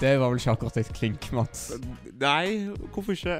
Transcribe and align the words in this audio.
Det 0.00 0.16
var 0.18 0.32
vel 0.32 0.40
ikke 0.40 0.50
akkurat 0.56 0.76
et 0.80 0.88
klink, 0.96 1.28
Mats. 1.36 1.68
Nei, 2.18 2.66
hvorfor 2.94 3.14
ikke? 3.14 3.36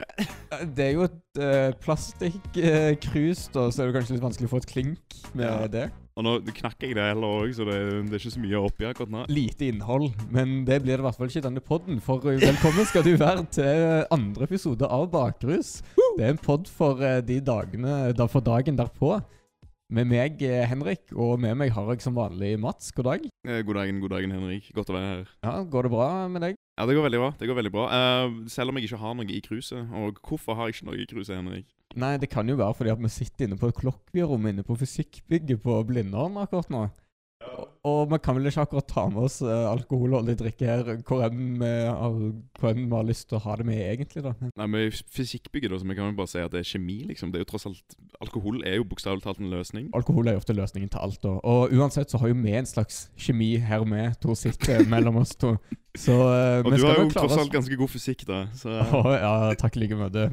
Det 0.77 0.85
er 0.87 0.93
jo 0.95 1.07
et 1.09 1.41
uh, 1.43 1.73
plastikkrus, 1.83 3.49
da, 3.55 3.65
så 3.75 3.83
er 3.83 3.91
det 3.91 3.97
kanskje 3.99 4.15
litt 4.17 4.23
vanskelig 4.25 4.47
å 4.49 4.53
få 4.55 4.61
et 4.63 4.69
klink 4.71 5.17
med 5.35 5.49
Ja. 5.49 5.67
det. 5.69 5.85
Og 6.15 6.23
nå 6.23 6.37
knakker 6.47 6.87
jeg 6.93 6.95
det 6.95 7.09
heller 7.09 7.41
òg, 7.43 7.51
så 7.57 7.65
det, 7.67 7.75
det 8.07 8.15
er 8.15 8.21
ikke 8.23 8.31
så 8.37 8.43
mye 8.45 8.59
oppi 8.63 8.87
akkurat 8.87 9.11
nå. 9.11 9.25
Lite 9.35 9.67
innhold, 9.67 10.13
men 10.31 10.61
det 10.69 10.77
blir 10.85 10.95
det 10.95 11.03
i 11.03 11.07
hvert 11.09 11.19
fall 11.19 11.27
ikke 11.33 11.41
i 11.43 11.47
denne 11.49 11.63
podden. 11.73 11.99
For 12.07 12.23
uh, 12.23 12.37
velkommen 12.39 12.87
skal 12.87 13.03
du 13.03 13.17
være 13.19 13.43
til 13.59 14.05
andre 14.15 14.47
episode 14.47 14.87
av 14.87 15.09
Bakrus. 15.11 15.81
Det 16.15 16.23
er 16.29 16.37
en 16.37 16.39
pod 16.39 16.71
for 16.71 17.03
uh, 17.03 17.19
de 17.19 17.41
dagene, 17.43 18.13
da 18.15 18.29
for 18.31 18.47
dagen 18.47 18.79
derpå. 18.79 19.17
Med 19.95 20.09
meg, 20.11 20.41
eh, 20.43 20.65
Henrik, 20.67 21.13
og 21.15 21.37
med 21.39 21.55
meg 21.55 21.71
har 21.71 21.87
jeg 21.93 22.03
som 22.03 22.17
vanlig 22.17 22.57
Mats. 22.59 22.91
God 22.97 23.07
dag. 23.07 23.27
Eh, 23.47 23.61
God 23.63 23.77
dagen, 23.79 24.01
god 24.03 24.11
dagen, 24.11 24.33
Henrik. 24.35 24.73
Godt 24.75 24.91
å 24.91 24.97
være 24.97 25.11
her. 25.13 25.29
Ja, 25.47 25.53
Går 25.63 25.87
det 25.87 25.93
bra 25.93 26.09
med 26.27 26.43
deg? 26.43 26.57
Ja, 26.75 26.87
det 26.87 26.97
går 26.97 27.07
veldig 27.07 27.21
bra. 27.23 27.29
det 27.39 27.47
går 27.47 27.59
veldig 27.61 27.73
bra. 27.77 27.85
Uh, 27.95 28.49
selv 28.51 28.73
om 28.73 28.81
jeg 28.81 28.89
ikke 28.89 28.99
har 28.99 29.15
noe 29.15 29.31
i 29.31 29.39
kruset. 29.45 29.87
Og 29.95 30.19
hvorfor 30.19 30.59
har 30.59 30.67
jeg 30.67 30.81
ikke 30.81 30.89
noe 30.89 30.99
i 30.99 31.07
kruset, 31.07 31.37
Henrik? 31.37 31.69
Nei, 31.95 32.17
det 32.19 32.33
kan 32.33 32.49
jo 32.51 32.59
være 32.59 32.75
fordi 32.75 32.91
at 32.91 33.05
vi 33.05 33.13
sitter 33.21 33.47
inne 33.47 33.61
på 33.61 33.71
et 33.71 33.79
kollokvierom 33.79 34.51
inne 34.51 34.67
på 34.67 34.75
fysikkbygget 34.81 35.63
på 35.63 35.79
Blindern 35.87 36.43
akkurat 36.43 36.75
nå. 36.75 36.89
Og, 37.45 37.71
og 37.87 38.11
vi 38.11 38.19
kan 38.25 38.35
vel 38.35 38.51
ikke 38.51 38.65
akkurat 38.65 38.91
ta 38.91 39.05
med 39.13 39.29
oss 39.29 39.39
uh, 39.45 39.69
alkoholholdig 39.71 40.35
drikke 40.41 40.67
her 40.67 40.91
hvor 41.07 41.23
enn 41.29 41.61
vi 41.61 42.89
har 42.97 43.07
lyst 43.07 43.29
til 43.31 43.39
å 43.39 43.45
ha 43.47 43.57
det 43.61 43.69
med 43.69 43.79
egentlig, 43.85 44.25
da. 44.27 44.35
Nei, 44.43 44.67
men 44.67 44.91
fysikkbygget 44.91 45.71
da, 45.71 45.79
så 45.79 45.87
vi 45.87 45.99
kan 46.01 46.11
jo 46.11 46.19
bare 46.19 46.35
si 46.35 46.43
at 46.43 46.51
det 46.51 46.65
er 46.65 46.71
kjemi, 46.73 47.05
liksom. 47.13 47.31
Det 47.31 47.39
er 47.39 47.47
jo 47.47 47.51
tross 47.53 47.69
alt 47.71 47.99
Alkohol 48.25 48.63
er 48.67 48.79
jo 48.79 48.87
bokstavelig 48.89 49.25
talt 49.25 49.41
en 49.43 49.53
løsning. 49.53 49.89
Alkohol 49.97 50.29
er 50.29 50.37
jo 50.37 50.43
ofte 50.43 50.57
løsningen 50.57 50.91
til 50.93 51.03
alt, 51.05 51.21
da. 51.23 51.37
Og 51.45 51.75
uansett 51.77 52.13
så 52.13 52.21
har 52.23 52.33
jo 52.33 52.39
vi 52.41 52.57
en 52.57 52.69
slags 52.69 53.05
kjemi 53.21 53.55
her 53.63 53.85
med 53.89 54.17
to 54.23 54.35
sitter 54.39 54.85
mellom 54.95 55.21
oss 55.23 55.37
to. 55.37 55.55
Så 55.95 56.17
uh, 56.17 56.65
Og 56.65 56.73
du 56.75 56.87
har 56.87 56.99
jo 56.99 57.07
tross 57.13 57.37
alt 57.39 57.53
ganske 57.53 57.79
god 57.79 57.93
fysikk, 57.93 58.27
da. 58.29 58.47
Så 58.59 58.73
Å, 58.99 59.05
ja, 59.15 59.35
takk 59.61 59.79
i 59.79 59.85
like 59.85 60.01
måte. 60.01 60.27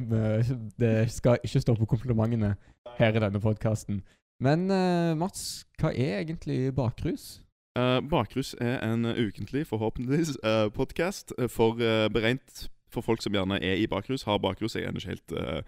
Det 0.80 0.96
skal 1.12 1.38
ikke 1.44 1.62
stå 1.62 1.76
på 1.78 1.92
komplimentene 1.94 2.56
her 2.98 3.14
i 3.16 3.22
denne 3.22 3.40
podkasten. 3.40 4.02
Men 4.42 4.66
uh, 4.72 5.14
Mats, 5.18 5.64
hva 5.78 5.92
er 5.94 6.24
egentlig 6.24 6.74
bakrus? 6.74 7.38
Uh, 7.78 8.02
Bakrus 8.04 8.54
er 8.60 8.82
en 8.84 9.04
eh, 9.08 9.16
ukentlig, 9.16 9.66
forhåpentligvis, 9.66 10.36
uh, 10.44 10.68
podkast 10.74 11.32
for 11.48 11.72
uh, 11.80 12.08
beregnet 12.12 12.66
for 12.94 13.04
folk 13.04 13.22
som 13.24 13.34
gjerne 13.34 13.58
er 13.62 13.80
i 13.80 13.88
bakrus, 13.90 14.26
har 14.28 14.40
bakrus. 14.42 14.76
Jeg 14.76 14.88
er 14.88 14.96
ikke 14.96 15.14
helt 15.14 15.34
uh, 15.36 15.60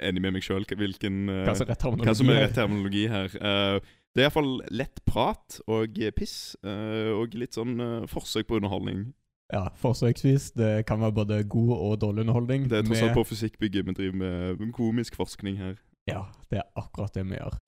enig 0.00 0.22
med 0.24 0.36
meg 0.36 0.44
sjøl 0.44 0.66
hvilken 0.66 1.26
eh, 1.30 1.42
Hva 1.46 1.56
som 1.56 1.66
er 1.66 1.72
rett 1.72 1.82
terminologi? 1.82 2.14
som 2.18 2.30
er 2.30 2.38
her? 2.38 2.46
rett 2.46 2.56
terminologi 2.56 3.02
her. 3.12 3.34
Eh, 3.36 3.96
det 4.12 4.20
er 4.20 4.28
iallfall 4.28 4.52
lett 4.68 5.00
prat 5.08 5.58
og 5.72 5.98
piss, 6.16 6.54
eh, 6.60 7.10
og 7.16 7.36
litt 7.38 7.56
sånn 7.56 7.78
forsøk 8.12 8.50
på 8.50 8.58
underholdning. 8.60 9.06
Ja, 9.52 9.66
forsøksvis. 9.76 10.50
Det 10.56 10.86
kan 10.88 11.00
være 11.00 11.16
både 11.16 11.38
god 11.44 11.72
og 11.76 11.96
dårlig 12.00 12.24
underholdning. 12.24 12.68
Det 12.72 12.78
er 12.78 12.86
tross 12.88 13.02
alt 13.04 13.16
på 13.16 13.24
fysikkbygget 13.32 13.88
vi 13.88 13.96
driver 13.96 14.20
med 14.20 14.76
komisk 14.76 15.16
forskning 15.16 15.58
her. 15.60 15.74
Ja, 16.08 16.26
det 16.50 16.62
er 16.62 16.68
akkurat 16.80 17.12
det 17.16 17.26
vi 17.28 17.36
gjør. 17.36 17.58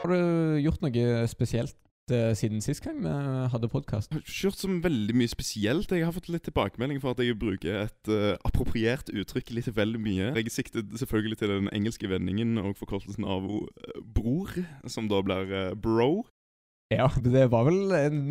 Har 0.00 0.12
du 0.12 0.60
gjort 0.64 0.84
noe 0.84 1.06
spesielt 1.28 1.76
siden 2.08 2.62
sist 2.64 2.82
gang 2.82 2.98
vi 3.04 3.10
hadde 3.52 3.68
podkast? 3.70 4.12
Har 4.12 4.22
ikke 4.24 4.50
så 4.56 4.70
veldig 4.82 5.14
mye 5.14 5.30
spesielt. 5.30 5.92
Jeg 5.92 6.06
har 6.06 6.14
fått 6.16 6.30
litt 6.32 6.42
tilbakemelding 6.48 7.00
for 7.02 7.14
at 7.14 7.22
jeg 7.22 7.38
bruker 7.38 7.84
et 7.84 8.10
uh, 8.10 8.34
appropriert 8.46 9.12
uttrykk 9.14 9.52
litt 9.54 9.70
veldig 9.76 10.00
mye. 10.02 10.30
Jeg 10.40 10.50
sikter 10.54 10.82
selvfølgelig 10.98 11.38
til 11.38 11.52
den 11.54 11.70
engelske 11.76 12.10
vendingen 12.10 12.58
og 12.58 12.74
forkortelsen 12.80 13.26
av 13.28 13.46
eh, 13.46 14.00
bror, 14.02 14.50
som 14.90 15.10
da 15.10 15.22
blir 15.22 15.54
uh, 15.54 15.74
bro. 15.74 16.26
Ja, 16.90 17.06
det 17.22 17.50
var 17.52 17.68
vel 17.68 17.92
en 17.94 18.24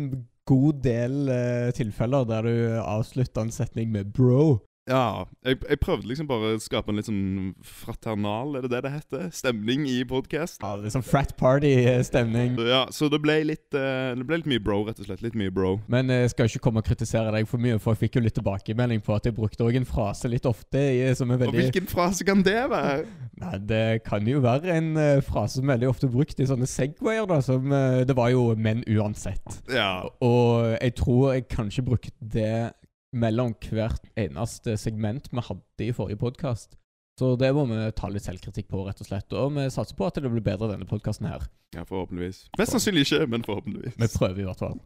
god 0.48 0.82
del 0.84 1.30
uh, 1.30 1.70
tilfeller 1.76 2.26
der 2.28 2.48
du 2.48 2.54
avslutta 2.82 3.46
en 3.46 3.54
setning 3.54 3.92
med 3.94 4.12
'bro'. 4.12 4.60
Ja, 4.90 5.24
jeg, 5.46 5.60
jeg 5.68 5.78
prøvde 5.78 6.08
liksom 6.10 6.26
bare 6.26 6.54
å 6.56 6.60
skape 6.62 6.90
en 6.90 6.98
litt 6.98 7.06
sånn 7.06 7.52
fraternal, 7.62 8.56
er 8.58 8.64
det 8.64 8.72
det 8.72 8.80
det 8.86 8.92
heter? 8.96 9.28
Stemning 9.34 9.84
i 9.86 10.00
podkast. 10.08 10.58
Ja, 10.64 10.74
er 10.74 10.90
sånn 10.90 11.06
frat 11.06 11.36
party-stemning. 11.38 12.56
Ja, 12.66 12.82
så 12.94 13.06
det 13.12 13.20
ble 13.22 13.36
litt 13.46 13.76
eh, 13.76 14.10
Det 14.18 14.26
ble 14.26 14.40
litt 14.40 14.50
mye 14.50 14.62
bro, 14.62 14.80
rett 14.88 14.98
og 14.98 15.06
slett. 15.06 15.22
Litt 15.22 15.36
mye 15.38 15.52
bro. 15.54 15.76
Men 15.90 16.10
jeg 16.10 16.32
skal 16.32 16.50
ikke 16.50 16.64
komme 16.66 16.82
og 16.82 16.88
kritisere 16.88 17.30
deg 17.34 17.46
for 17.50 17.62
mye, 17.62 17.78
for 17.82 17.94
jeg 17.94 18.06
fikk 18.06 18.18
jo 18.18 18.24
litt 18.24 18.36
tilbakemelding 18.40 19.04
på 19.06 19.14
at 19.14 19.28
jeg 19.28 19.36
brukte 19.36 19.66
òg 19.66 19.78
en 19.78 19.86
frase 19.88 20.30
litt 20.32 20.48
ofte 20.48 20.82
som 21.18 21.30
er 21.30 21.46
Og 21.46 21.54
hvilken 21.54 21.86
frase 21.90 22.26
kan 22.26 22.42
det 22.46 22.58
være? 22.72 23.06
Nei, 23.44 23.54
det 23.70 23.84
kan 24.08 24.26
jo 24.26 24.42
være 24.42 24.74
en 24.74 24.90
eh, 25.00 25.22
frase 25.24 25.60
som 25.60 25.68
er 25.68 25.76
veldig 25.76 25.92
ofte 25.92 26.10
brukt 26.10 26.42
i 26.42 26.48
sånne 26.50 26.68
segwayer, 26.70 27.28
da, 27.30 27.40
som 27.44 27.70
eh, 27.72 28.02
Det 28.08 28.16
var 28.16 28.34
jo 28.34 28.50
'men 28.56 28.82
uansett'. 28.90 29.62
Ja. 29.70 30.08
Og 30.20 30.76
jeg 30.80 30.94
tror 30.98 31.32
jeg 31.34 31.48
kanskje 31.48 31.86
brukte 31.86 32.12
det 32.20 32.72
mellom 33.16 33.54
hvert 33.66 34.04
eneste 34.18 34.76
segment 34.78 35.30
vi 35.32 35.42
hadde 35.42 35.86
i 35.86 35.92
forrige 35.96 36.20
podkast. 36.20 36.76
Så 37.20 37.34
det 37.36 37.50
må 37.52 37.66
vi 37.68 37.80
ta 37.98 38.08
litt 38.08 38.24
selvkritikk 38.24 38.70
på, 38.70 38.84
rett 38.86 39.00
og 39.02 39.08
slett. 39.10 39.34
Og 39.36 39.52
vi 39.58 39.66
satser 39.68 39.96
på 39.98 40.06
at 40.08 40.16
det 40.16 40.30
blir 40.30 40.44
bedre 40.44 40.70
denne 40.72 40.86
podkasten 40.88 41.26
her. 41.28 41.44
ja, 41.76 41.84
forhåpentligvis. 41.84 42.46
Mest 42.58 42.72
sannsynlig 42.72 43.04
ikke, 43.06 43.26
men 43.26 43.44
forhåpentligvis. 43.44 43.98
Vi 44.00 44.08
prøver 44.18 44.40
i 44.40 44.46
hvert 44.48 44.62
fall. 44.62 44.80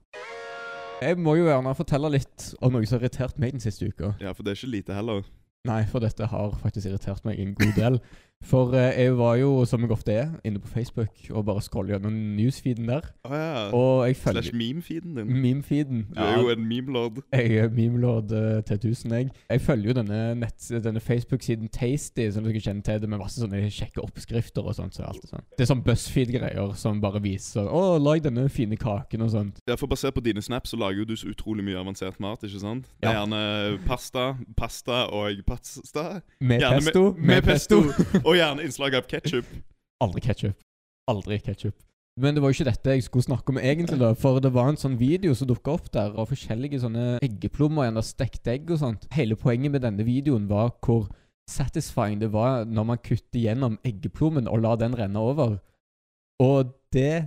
Jeg 1.03 1.19
må 1.21 1.37
jo 1.37 1.47
gjerne 1.47 1.75
fortelle 1.77 2.11
litt 2.17 2.51
om 2.65 2.75
noe 2.75 2.87
som 2.89 2.99
har 2.99 3.05
irritert 3.07 3.39
meg 3.39 3.55
den 3.55 3.63
siste 3.63 3.87
uka. 3.87 4.15
Ja, 4.23 4.33
for 4.33 4.43
det 4.43 4.55
er 4.55 4.59
ikke 4.61 4.73
lite 4.73 4.97
heller. 4.97 5.25
Nei, 5.69 5.81
for 5.89 6.03
dette 6.05 6.27
har 6.29 6.57
faktisk 6.61 6.91
irritert 6.91 7.25
meg 7.25 7.39
en 7.41 7.55
god 7.61 7.75
del. 7.79 8.01
For 8.45 8.75
eh, 8.77 8.93
jeg 9.05 9.15
var 9.17 9.37
jo, 9.41 9.65
som 9.65 9.81
jeg 9.81 9.91
ofte 9.95 10.13
er, 10.13 10.29
inne 10.45 10.61
på 10.61 10.69
Facebook 10.69 11.09
og 11.31 11.45
bare 11.49 11.63
scroller 11.65 11.95
gjennom 11.97 12.13
newsfeeden 12.37 12.89
der. 12.91 13.07
Å 13.25 13.33
ja. 13.35 13.71
Og 13.73 14.07
jeg 14.09 14.17
Slash 14.21 14.51
følger 14.51 14.59
meme-feeden 14.61 15.15
din. 15.17 15.31
Meme-feeden. 15.43 16.03
Du 16.15 16.21
er 16.21 16.37
jo 16.43 16.51
en 16.53 16.67
memelord. 16.69 17.23
Jeg 17.33 17.57
er 17.65 17.71
memelord 17.73 18.33
uh, 18.37 18.61
til 18.69 18.77
1000, 18.93 19.15
jeg. 19.17 19.31
Jeg 19.51 19.61
følger 19.65 19.89
jo 19.93 19.97
denne, 20.01 20.21
nett- 20.43 20.71
denne 20.85 21.01
Facebook-siden 21.01 21.69
Tasty, 21.73 22.29
som 22.35 22.45
dere 22.45 22.61
kjenner 22.61 22.83
til, 22.85 23.01
det 23.01 23.09
med 23.09 23.19
masse 23.23 23.41
sånne 23.41 23.63
kjekke 23.73 24.03
oppskrifter 24.05 24.63
og 24.69 24.77
sånt. 24.77 24.95
Så 24.99 25.07
alt 25.09 25.23
det, 25.25 25.31
sånt. 25.33 25.49
det 25.57 25.65
er 25.67 25.71
sånn 25.73 25.83
BuzzFeed-greier 25.87 26.75
som 26.79 27.01
bare 27.01 27.23
viser 27.25 27.65
'Å, 27.65 27.99
lag 28.03 28.23
denne 28.23 28.49
fine 28.53 28.77
kaken' 28.77 29.23
og 29.25 29.31
sånt. 29.33 29.59
Ja, 29.69 29.77
for 29.81 29.87
Basert 29.89 30.15
på 30.15 30.23
dine 30.25 30.43
snaps 30.43 30.71
så 30.75 30.77
lager 30.79 30.99
jo 31.01 31.05
du 31.05 31.17
så 31.17 31.29
utrolig 31.33 31.65
mye 31.65 31.81
avansert 31.81 32.21
mat. 32.21 32.43
ikke 32.45 32.61
sant? 32.61 32.85
Det 33.01 33.09
er 33.09 33.13
Ja. 33.15 33.25
gjerne 33.25 33.79
pasta, 33.87 34.37
pasta 34.57 35.07
og 35.13 35.41
pasta. 35.47 36.21
Med 36.41 36.61
Gjerne 36.61 36.81
pesto. 36.85 37.03
Med, 37.17 37.27
med 37.27 37.43
pesto. 37.45 37.81
og 38.35 38.41
gjerne 38.41 38.67
innslag 38.67 38.99
av 38.99 39.09
ketsjup. 39.11 39.51
Aldri 40.05 40.23
ketsjup. 40.25 40.57
Aldri 41.11 41.41
ketsjup. 41.43 41.77
Men 42.21 42.37
det 42.37 42.43
var 42.43 42.53
jo 42.53 42.61
ikke 42.61 42.69
dette 42.69 42.95
jeg 42.95 43.05
skulle 43.09 43.27
snakke 43.27 43.51
om 43.51 43.59
egentlig, 43.59 43.99
da. 43.99 44.13
For 44.19 44.39
det 44.43 44.53
var 44.55 44.71
en 44.71 44.79
sånn 44.79 44.95
video 45.01 45.35
som 45.35 45.49
dukka 45.51 45.75
opp 45.75 45.89
der, 45.95 46.13
av 46.15 46.31
forskjellige 46.31 46.79
sånne 46.85 47.19
eggeplommer, 47.27 47.89
gjerne 47.89 48.05
stekt 48.07 48.51
egg 48.51 48.71
og 48.71 48.81
sånt. 48.85 49.09
Hele 49.17 49.39
poenget 49.39 49.75
med 49.75 49.83
denne 49.83 50.07
videoen 50.07 50.47
var 50.51 50.77
hvor 50.85 51.09
satisfying 51.51 52.23
det 52.23 52.31
var 52.33 52.65
når 52.65 52.87
man 52.93 53.03
kutter 53.03 53.43
gjennom 53.43 53.81
eggeplommen 53.85 54.47
og 54.49 54.63
lar 54.63 54.79
den 54.81 54.95
renne 54.97 55.21
over. 55.21 55.59
Og 56.43 56.71
det 56.95 57.27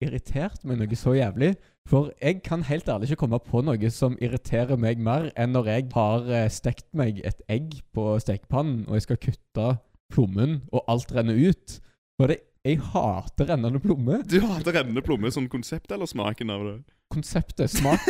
irriterte 0.00 0.66
meg 0.68 0.78
noe 0.80 0.96
så 0.96 1.16
jævlig. 1.18 1.52
For 1.90 2.12
jeg 2.22 2.44
kan 2.46 2.62
helt 2.68 2.88
ærlig 2.88 3.10
ikke 3.10 3.24
komme 3.24 3.40
på 3.42 3.64
noe 3.66 3.90
som 3.90 4.14
irriterer 4.22 4.78
meg 4.78 5.00
mer 5.02 5.30
enn 5.34 5.56
når 5.56 5.72
jeg 5.72 5.86
har 5.96 6.28
eh, 6.30 6.50
stekt 6.52 6.86
meg 6.96 7.18
et 7.26 7.42
egg 7.50 7.80
på 7.96 8.12
stekepannen, 8.22 8.84
og 8.86 8.94
jeg 8.94 9.08
skal 9.08 9.20
kutte 9.26 9.70
plommen, 10.12 10.60
og 10.74 10.84
alt 10.90 11.12
renner 11.14 11.38
ut. 11.38 11.80
For 12.20 12.32
det, 12.32 12.40
jeg 12.66 12.80
hater 12.92 13.48
rennende 13.48 13.80
plomme. 13.80 14.20
Du 14.28 14.40
hater 14.44 14.76
rennende 14.76 15.04
plomme 15.04 15.30
som 15.32 15.48
konsept, 15.48 15.92
eller 15.94 16.10
smaken 16.10 16.52
av 16.52 16.66
det? 16.66 16.78
Konseptet. 17.10 17.72
Smak, 17.74 18.06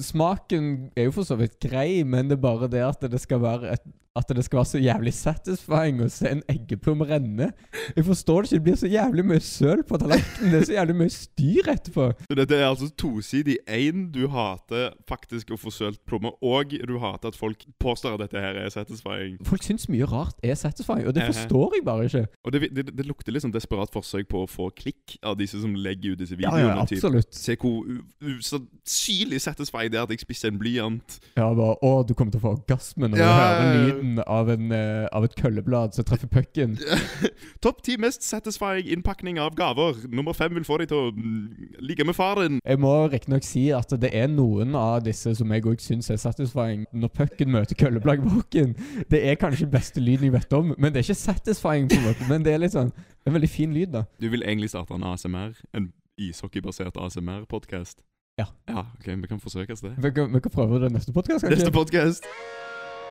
smaken 0.00 0.70
er 0.96 1.08
jo 1.08 1.16
for 1.18 1.26
så 1.26 1.36
vidt 1.40 1.58
grei, 1.62 2.04
men 2.06 2.30
det 2.30 2.38
er 2.38 2.46
bare 2.46 2.70
det 2.70 2.84
at 2.86 3.04
det 3.10 3.20
skal 3.22 3.42
være 3.42 3.74
et, 3.74 3.86
at 4.14 4.28
det 4.30 4.44
skal 4.46 4.60
være 4.60 4.68
så 4.70 4.78
jævlig 4.78 5.10
satisfying 5.10 5.98
å 6.04 6.06
se 6.12 6.28
en 6.30 6.42
eggeplom 6.52 7.00
renne. 7.02 7.48
Jeg 7.96 8.04
forstår 8.06 8.44
det 8.44 8.46
ikke. 8.46 8.54
Det 8.54 8.64
blir 8.68 8.76
så 8.78 8.90
jævlig 8.92 9.24
mye 9.26 9.42
søl 9.42 9.80
på 9.88 9.98
tallerkenen. 9.98 10.52
Det 10.52 10.60
er 10.60 10.66
så 10.68 10.76
jævlig 10.76 10.94
mye 11.00 11.10
styr 11.10 11.70
etterpå. 11.72 12.04
Så 12.28 12.36
Dette 12.38 12.54
er 12.60 12.68
altså 12.68 12.86
tosidig. 12.94 13.56
Én, 13.66 14.04
du 14.14 14.28
hater 14.30 14.92
faktisk 15.10 15.50
å 15.50 15.58
få 15.58 15.72
sølt 15.74 15.98
plommer, 16.06 16.36
og 16.46 16.76
du 16.78 16.94
hater 17.02 17.32
at 17.34 17.38
folk 17.40 17.66
påstår 17.82 18.14
at 18.14 18.22
dette 18.28 18.44
her 18.44 18.60
er 18.62 18.70
satisfying. 18.70 19.34
Folk 19.50 19.66
syns 19.66 19.88
mye 19.90 20.06
rart 20.06 20.38
er 20.46 20.54
satisfying, 20.62 21.08
og 21.10 21.18
det 21.18 21.26
forstår 21.32 21.74
jeg 21.80 21.86
bare 21.90 22.06
ikke. 22.06 22.24
Og 22.46 22.54
det, 22.54 22.62
det, 22.70 22.86
det 22.94 23.08
lukter 23.10 23.34
litt 23.34 23.42
sånn 23.42 23.56
desperat 23.56 23.90
forsøk 23.90 24.30
på 24.30 24.44
å 24.44 24.50
få 24.54 24.70
klikk 24.78 25.18
av 25.26 25.40
disse 25.42 25.58
som 25.58 25.74
legger 25.74 26.14
ut 26.14 26.22
disse 26.22 26.38
videoene. 26.38 26.62
ja, 26.62 26.70
ja, 26.70 26.86
absolutt. 26.86 27.34
Se 27.34 27.58
hvor 27.58 27.82
u- 28.52 28.60
usannsynlig 28.84 29.40
satisfying 29.40 29.90
det 29.92 29.98
at 30.02 30.10
jeg 30.12 30.20
spiser 30.20 30.50
en 30.52 30.58
blyant. 30.60 31.18
Ja, 31.36 31.46
bare, 31.56 31.76
Å, 31.82 32.02
du 32.06 32.12
kommer 32.14 32.32
til 32.34 32.40
å 32.42 32.44
få 32.44 32.52
orgasme 32.58 33.08
når 33.08 33.16
du 33.16 33.22
hører 33.24 33.78
lyden 33.78 34.18
av, 34.26 34.50
en, 34.52 34.72
uh, 34.72 35.06
av 35.16 35.24
et 35.24 35.34
kølleblad 35.38 35.94
som 35.96 36.04
treffer 36.04 36.28
pucken. 36.28 36.76
Topp 37.64 37.82
ti 37.86 37.96
mest 38.00 38.22
satisfying 38.26 38.88
innpakning 38.92 39.38
av 39.40 39.54
gaver. 39.56 40.02
Nummer 40.12 40.36
fem 40.36 40.54
vil 40.54 40.66
få 40.68 40.78
deg 40.82 40.90
til 40.92 41.00
å 41.00 41.10
mm, 41.16 41.80
ligge 41.80 42.04
med 42.04 42.16
far 42.18 42.42
din. 42.42 42.60
Jeg 42.64 42.80
må 42.82 42.92
riktignok 43.12 43.46
si 43.48 43.66
at 43.74 43.94
det 44.00 44.12
er 44.14 44.28
noen 44.32 44.76
av 44.78 45.02
disse 45.06 45.34
som 45.38 45.52
jeg 45.54 45.64
òg 45.70 45.80
syns 45.82 46.10
er 46.12 46.20
satisfying. 46.20 46.84
Når 46.92 47.14
pucken 47.16 47.52
møter 47.54 47.78
kølleblaggbukken. 47.80 48.76
Det 49.10 49.24
er 49.30 49.40
kanskje 49.40 49.70
beste 49.72 50.02
lyden 50.04 50.28
jeg 50.28 50.36
vet 50.36 50.52
om, 50.56 50.74
men 50.78 50.92
det 50.92 51.00
er 51.02 51.08
ikke 51.08 51.20
satisfying. 51.24 51.88
på 51.88 52.00
en 52.00 52.08
måte 52.10 52.28
Men 52.28 52.44
det 52.44 52.52
er 52.54 52.62
litt 52.62 52.74
sånn 52.76 52.92
En 53.24 53.32
veldig 53.32 53.48
fin 53.48 53.72
lyd, 53.72 53.92
da. 53.94 54.02
Du 54.20 54.26
vil 54.28 54.42
egentlig 54.44 54.68
starte 54.74 54.92
en 54.94 55.04
ASMR? 55.08 55.54
En 55.72 55.92
ishockeybasert 56.20 56.98
ASMR-podkast? 57.00 58.02
Ja. 58.38 58.46
Ja, 58.68 58.86
ok, 58.98 59.06
Vi 59.06 59.26
kan 59.30 59.40
forsøke 59.40 59.72
oss 59.72 59.80
det. 59.80 59.94
Vi 59.98 60.10
kan, 60.10 60.34
vi 60.34 60.40
kan 60.40 60.50
prøve 60.50 60.82
det 60.82 60.92
neste 60.92 61.12
podkast, 61.12 61.44
Neste 61.46 61.70
podkast. 61.70 62.24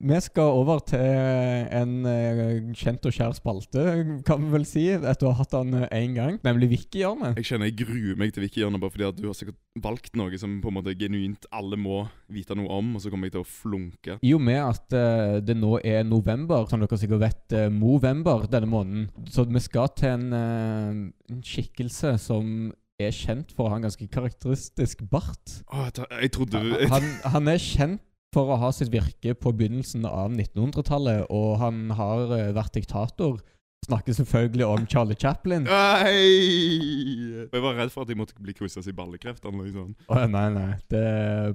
Vi 0.03 0.17
skal 0.19 0.43
over 0.43 0.81
til 0.83 0.99
en 0.99 1.91
eh, 2.09 2.73
kjent 2.75 3.05
og 3.07 3.13
kjær 3.13 3.31
spalte, 3.37 3.83
kan 4.27 4.41
vi 4.41 4.49
vel 4.51 4.65
si, 4.67 4.81
etter 4.91 5.29
å 5.29 5.31
ha 5.31 5.37
hatt 5.39 5.53
den 5.53 5.85
én 5.85 6.17
gang, 6.17 6.39
nemlig 6.43 6.71
Wiki-hjørnet. 6.73 7.37
Jeg 7.39 7.47
kjenner 7.47 7.69
jeg 7.69 7.77
gruer 7.85 8.19
meg 8.19 8.33
til 8.35 8.43
Wiki-hjørnet, 8.43 8.81
bare 8.83 8.91
fordi 8.91 9.07
at 9.07 9.21
du 9.21 9.29
har 9.29 9.37
sikkert 9.37 9.61
valgt 9.85 10.17
noe 10.19 10.41
som 10.41 10.57
på 10.59 10.73
en 10.73 10.77
måte 10.81 10.97
genuint 10.99 11.47
alle 11.55 11.79
må 11.79 12.01
vite 12.27 12.57
noe 12.59 12.67
om, 12.81 12.91
og 12.97 13.05
så 13.05 13.13
kommer 13.13 13.29
jeg 13.29 13.37
til 13.37 13.45
å 13.45 13.47
flunke. 13.47 14.19
I 14.19 14.35
og 14.35 14.43
med 14.43 14.59
at 14.65 14.97
eh, 14.99 15.39
det 15.45 15.55
nå 15.61 15.77
er 15.79 16.03
november, 16.09 16.67
som 16.67 16.83
dere 16.83 16.99
sikkert 16.99 17.23
vet, 17.23 17.43
uh, 17.55 17.69
Movember 17.71 18.49
denne 18.51 18.73
måneden, 18.73 19.07
så 19.31 19.47
vi 19.47 19.63
skal 19.63 19.93
til 19.95 20.17
en, 20.17 20.29
eh, 20.35 21.03
en 21.31 21.43
skikkelse 21.47 22.17
som 22.19 22.73
er 23.01 23.13
kjent 23.15 23.53
for 23.55 23.67
å 23.67 23.73
ha 23.73 23.79
en 23.79 23.87
ganske 23.87 24.07
karakteristisk 24.11 25.05
bart. 25.11 25.59
Åh, 25.73 25.89
jeg, 26.21 26.33
trodde 26.35 26.61
Han, 26.91 27.07
han 27.33 27.49
er 27.51 27.61
kjent 27.61 28.03
for 28.33 28.49
å 28.49 28.59
ha 28.61 28.71
sitt 28.73 28.91
virke 28.93 29.35
på 29.37 29.53
begynnelsen 29.53 30.07
av 30.09 30.33
1900-tallet, 30.33 31.27
og 31.29 31.57
han 31.61 31.89
har 31.97 32.33
eh, 32.33 32.53
vært 32.55 32.79
diktator. 32.79 33.41
Snakker 33.83 34.15
selvfølgelig 34.15 34.65
om 34.65 34.85
Charlie 34.87 35.17
Chaplin. 35.19 35.65
Nei! 35.67 37.49
Jeg 37.51 37.63
var 37.65 37.75
redd 37.75 37.91
for 37.91 38.05
at 38.05 38.13
jeg 38.13 38.15
måtte 38.15 38.37
bli 38.39 38.55
quizzet 38.55 38.87
i 38.87 38.93
ballekreft. 38.95 39.43
Liksom. 39.43 39.89
Oh, 40.07 40.21
nei, 40.23 40.45
nei. 40.55 40.69
Det, 40.87 41.03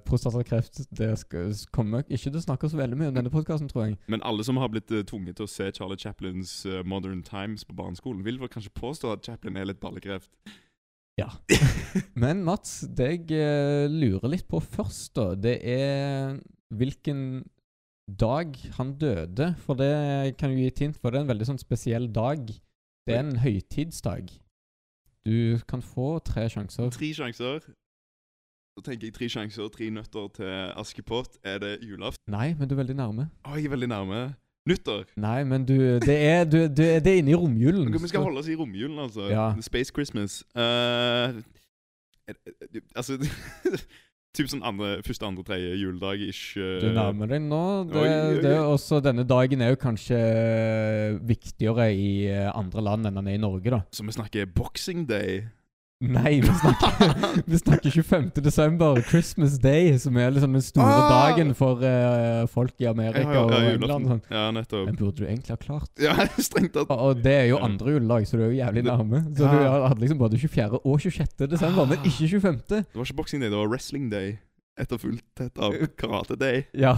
prostatakreft 0.05 0.83
det 0.99 1.09
skal, 1.23 1.55
kommer 1.73 2.05
ikke 2.05 2.29
til 2.29 2.37
å 2.37 2.45
snakke 2.45 2.69
så 2.69 2.83
veldig 2.83 3.01
mye 3.01 3.15
om 3.15 3.17
denne 3.17 3.33
podkasten, 3.33 3.73
tror 3.73 3.87
jeg. 3.87 3.97
Men 4.13 4.21
alle 4.29 4.45
som 4.45 4.61
har 4.61 4.69
blitt 4.69 4.93
uh, 4.93 5.01
tvunget 5.09 5.41
til 5.41 5.49
å 5.49 5.53
se 5.55 5.71
Charlie 5.73 6.01
Chaplins 6.05 6.61
uh, 6.69 6.83
Modern 6.85 7.25
Times 7.25 7.65
på 7.65 7.77
barneskolen, 7.81 8.21
vil 8.29 8.43
vel 8.43 8.53
kanskje 8.53 8.77
påstå 8.77 9.17
at 9.17 9.25
Chaplin 9.25 9.57
er 9.57 9.73
litt 9.73 9.81
ballekreft. 9.81 10.29
Ja. 11.19 11.29
Men 12.23 12.45
Mats, 12.47 12.81
det 12.95 13.09
jeg 13.11 13.39
eh, 13.43 13.91
lurer 13.91 14.31
litt 14.31 14.47
på 14.51 14.61
først, 14.63 15.17
da, 15.19 15.33
det 15.35 15.59
er 15.67 16.39
hvilken 16.79 17.43
dag 18.09 18.55
han 18.79 18.95
døde. 19.01 19.53
For 19.65 19.79
det 19.79 20.37
kan 20.39 20.55
jo 20.55 20.63
gi 20.63 20.71
et 20.71 20.85
hint, 20.85 20.99
for 20.99 21.11
det 21.11 21.21
er 21.21 21.27
en 21.27 21.33
veldig 21.33 21.51
sånn 21.51 21.61
spesiell 21.61 22.09
dag. 22.15 22.47
Det 23.09 23.17
er 23.17 23.25
en 23.25 23.41
høytidsdag. 23.43 24.31
Du 25.27 25.59
kan 25.69 25.83
få 25.85 26.19
tre 26.25 26.47
sjanser. 26.53 26.91
Tre 26.95 27.11
sjanser. 27.17 27.67
Så 28.79 28.85
tenker 28.87 29.09
jeg 29.09 29.17
tre 29.17 29.27
sjanser, 29.33 29.71
tre 29.75 29.89
nøtter 29.91 30.29
til 30.39 30.53
Askepott. 30.79 31.41
Er 31.43 31.59
det 31.65 31.73
julaften? 31.83 32.31
Nei, 32.31 32.53
men 32.55 32.69
du 32.69 32.77
er 32.77 32.85
veldig 32.85 32.99
nærme. 33.01 33.27
Å, 33.43 33.57
jeg 33.59 33.67
er 33.67 33.75
veldig 33.75 33.91
nærme. 33.91 34.21
Nyttår. 34.69 35.07
Nei, 35.17 35.39
men 35.49 35.65
du 35.69 35.77
Det 36.05 36.17
er, 36.29 36.45
du, 36.45 36.59
du, 36.69 36.83
det 36.85 37.07
er 37.09 37.23
inne 37.23 37.33
i 37.33 37.39
romjulen. 37.39 37.89
Ok, 37.89 38.03
Vi 38.05 38.11
skal 38.13 38.27
holde 38.27 38.43
oss 38.43 38.51
i 38.53 38.57
romjulen, 38.59 38.99
altså. 39.07 39.31
Ja. 39.33 39.49
Space 39.65 39.95
Christmas. 39.95 40.43
Eh, 40.55 41.39
er- 42.29 42.85
altså 42.95 43.17
Typ 44.37 44.47
sånn 44.53 44.61
andre, 44.63 44.99
første, 45.03 45.25
andre, 45.27 45.43
tredje 45.43 45.71
juledag 45.81 46.21
ish. 46.29 46.53
eh, 46.61 46.77
Du 46.85 46.91
nærmer 46.95 47.27
deg 47.33 47.41
nå. 47.49 47.61
Det, 47.89 47.97
Oi, 47.97 48.09
oi, 48.13 48.35
det 48.45 48.53
også, 48.61 49.01
denne 49.03 49.25
dagen 49.27 49.65
er 49.65 49.73
jo 49.73 49.79
kanskje 49.81 50.19
viktigere 51.27 51.89
i 51.97 52.11
eh, 52.31 52.51
andre 52.53 52.85
land 52.85 53.09
enn 53.09 53.19
den 53.19 53.31
er 53.33 53.39
i 53.39 53.41
Norge, 53.43 53.73
da. 53.73 53.81
Så 53.91 54.05
vi 54.07 54.15
snakker 54.15 54.47
Boxing 54.55 55.07
Day. 55.09 55.41
Nei, 56.01 56.37
vi 56.41 56.47
snakker, 56.47 57.15
vi 57.51 57.59
snakker 57.59 57.91
25. 57.91 58.29
desember, 58.45 59.01
Christmas 59.03 59.57
Day, 59.59 59.97
som 59.99 60.15
er 60.17 60.31
liksom 60.31 60.53
den 60.55 60.63
store 60.63 60.87
Ah! 60.87 61.09
dagen 61.11 61.49
for 61.59 61.81
uh, 61.83 62.45
folk 62.47 62.77
i 62.79 62.87
Amerika 62.87 63.25
Ja, 63.25 63.33
ja, 63.35 63.41
ja, 63.41 63.43
og 63.43 63.73
England. 63.73 64.07
Sånn. 64.13 64.21
Ja, 64.31 64.45
nettopp. 64.55 64.85
Den 64.93 64.99
burde 65.01 65.17
du 65.19 65.25
egentlig 65.27 65.57
ha 65.57 65.59
klart. 65.59 65.91
Ja, 65.99 66.15
strengt 66.49 66.77
tatt. 66.77 66.87
Og- 66.95 67.03
Og 67.09 67.23
det 67.25 67.35
er 67.41 67.49
jo 67.51 67.59
andre 67.59 67.97
juledag, 67.97 68.29
så 68.31 68.39
du 68.39 68.45
er 68.47 68.53
jo 68.53 68.61
jævlig 68.61 68.85
nærme. 68.87 69.25
Så 69.35 69.51
du 69.51 69.59
hadde 69.59 69.99
liksom 70.05 70.21
både 70.23 70.39
24. 70.39 70.81
og 70.85 71.01
26. 71.03 71.49
desember, 71.57 71.91
men 71.91 71.99
ikke 72.07 72.31
25. 72.31 72.63
Det 72.69 72.85
var 72.95 73.09
ikke 73.11 73.19
Boxing 73.19 73.43
Day, 73.43 73.51
det 73.51 73.59
var 73.59 73.73
Wrestling 73.75 74.07
Day. 74.15 74.37
Etterfulgt 74.79 75.25
tett 75.35 75.59
av 75.59 75.75
Karate 75.99 76.39
Day. 76.39 76.63
Ja, 76.85 76.95